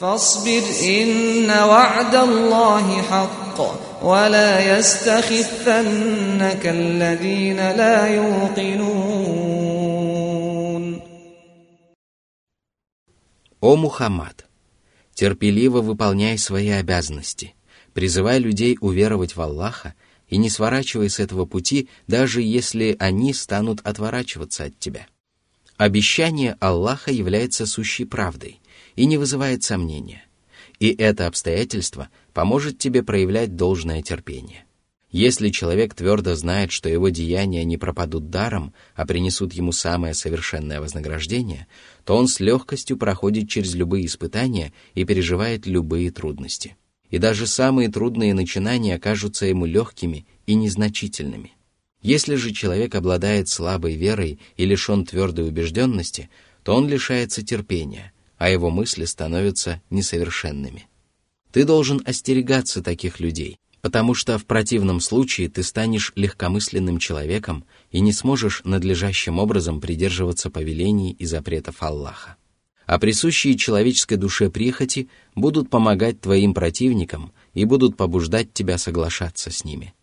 فاصبر 0.00 0.62
إن 0.82 1.50
وعد 1.50 2.14
الله 2.14 3.02
حق 3.02 3.60
ولا 4.04 4.78
يستخفنك 4.78 6.66
الذين 6.66 7.56
لا 7.56 8.06
يوقنون 8.06 9.50
О 13.62 13.76
Мухаммад! 13.76 14.46
Терпеливо 15.14 15.82
выполняй 15.82 16.38
свои 16.38 16.70
обязанности, 16.70 17.54
призывай 17.92 18.38
людей 18.38 18.78
уверовать 18.80 19.36
в 19.36 19.40
Аллаха 19.42 19.94
и 20.28 20.38
не 20.38 20.48
сворачивай 20.48 21.10
с 21.10 21.20
этого 21.20 21.44
пути, 21.44 21.90
даже 22.06 22.40
если 22.40 22.96
они 22.98 23.34
станут 23.34 23.80
отворачиваться 23.84 24.64
от 24.64 24.78
тебя. 24.78 25.06
Обещание 25.77 26.55
Аллаха 26.61 27.11
является 27.11 27.65
сущей 27.65 28.05
правдой 28.05 28.61
и 28.95 29.05
не 29.05 29.17
вызывает 29.17 29.63
сомнения. 29.63 30.23
И 30.79 30.89
это 30.89 31.27
обстоятельство 31.27 32.09
поможет 32.33 32.77
тебе 32.77 33.03
проявлять 33.03 33.57
должное 33.57 34.01
терпение. 34.01 34.63
Если 35.11 35.49
человек 35.49 35.93
твердо 35.93 36.35
знает, 36.35 36.71
что 36.71 36.87
его 36.87 37.09
деяния 37.09 37.65
не 37.65 37.77
пропадут 37.77 38.29
даром, 38.29 38.73
а 38.95 39.05
принесут 39.05 39.53
ему 39.53 39.73
самое 39.73 40.13
совершенное 40.13 40.79
вознаграждение, 40.79 41.67
то 42.05 42.15
он 42.15 42.27
с 42.27 42.39
легкостью 42.39 42.97
проходит 42.97 43.49
через 43.49 43.75
любые 43.75 44.05
испытания 44.05 44.73
и 44.93 45.03
переживает 45.03 45.65
любые 45.65 46.09
трудности. 46.11 46.77
И 47.09 47.17
даже 47.17 47.47
самые 47.47 47.89
трудные 47.89 48.33
начинания 48.33 48.97
кажутся 48.97 49.45
ему 49.45 49.65
легкими 49.65 50.25
и 50.47 50.55
незначительными. 50.55 51.54
Если 52.01 52.35
же 52.35 52.51
человек 52.51 52.93
обладает 52.95 53.49
слабой 53.49 53.95
верой 53.95 54.39
и 54.57 54.65
лишен 54.65 55.05
твердой 55.05 55.47
убежденности, 55.47 56.29
то 56.63 56.75
он 56.75 56.87
лишается 56.87 57.43
терпения, 57.43 58.13
а 58.37 58.49
его 58.49 58.69
мысли 58.69 59.05
становятся 59.05 59.81
несовершенными. 59.89 60.87
Ты 61.51 61.63
должен 61.63 62.01
остерегаться 62.05 62.83
таких 62.83 63.19
людей, 63.19 63.59
потому 63.81 64.13
что 64.13 64.37
в 64.37 64.45
противном 64.45 64.99
случае 64.99 65.47
ты 65.49 65.63
станешь 65.63 66.11
легкомысленным 66.15 66.99
человеком 66.99 67.65
и 67.91 68.01
не 68.01 68.11
сможешь 68.11 68.61
надлежащим 68.65 69.39
образом 69.39 69.79
придерживаться 69.79 70.49
повелений 70.49 71.11
и 71.13 71.25
запретов 71.25 71.81
Аллаха. 71.81 72.35
А 72.85 72.99
присущие 72.99 73.57
человеческой 73.57 74.17
душе 74.17 74.49
прихоти 74.51 75.09
будут 75.33 75.69
помогать 75.69 76.21
твоим 76.21 76.53
противникам 76.53 77.31
и 77.53 77.65
будут 77.65 77.97
побуждать 77.97 78.53
тебя 78.53 78.77
соглашаться 78.77 79.49
с 79.49 79.63
ними. 79.63 79.94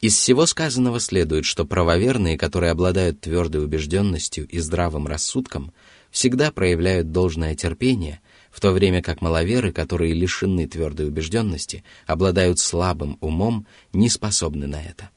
Из 0.00 0.14
всего 0.14 0.44
сказанного 0.44 1.00
следует, 1.00 1.46
что 1.46 1.64
правоверные, 1.64 2.36
которые 2.36 2.70
обладают 2.70 3.20
твердой 3.20 3.64
убежденностью 3.64 4.46
и 4.46 4.58
здравым 4.58 5.06
рассудком, 5.06 5.72
всегда 6.10 6.50
проявляют 6.50 7.12
должное 7.12 7.54
терпение, 7.54 8.20
в 8.50 8.60
то 8.60 8.72
время 8.72 9.02
как 9.02 9.22
маловеры, 9.22 9.72
которые 9.72 10.12
лишены 10.12 10.66
твердой 10.66 11.08
убежденности, 11.08 11.82
обладают 12.06 12.58
слабым 12.58 13.16
умом, 13.20 13.66
не 13.92 14.10
способны 14.10 14.66
на 14.66 14.82
это. 14.82 15.10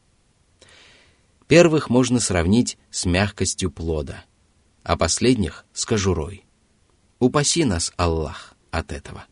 Первых 1.47 1.89
можно 1.89 2.19
сравнить 2.19 2.77
с 2.89 3.05
мягкостью 3.05 3.71
плода, 3.71 4.23
а 4.83 4.97
последних— 4.97 5.65
с 5.73 5.85
кожурой. 5.85 6.45
Упаси 7.19 7.65
нас, 7.65 7.91
Аллах, 7.97 8.55
от 8.71 8.93
этого. 8.93 9.25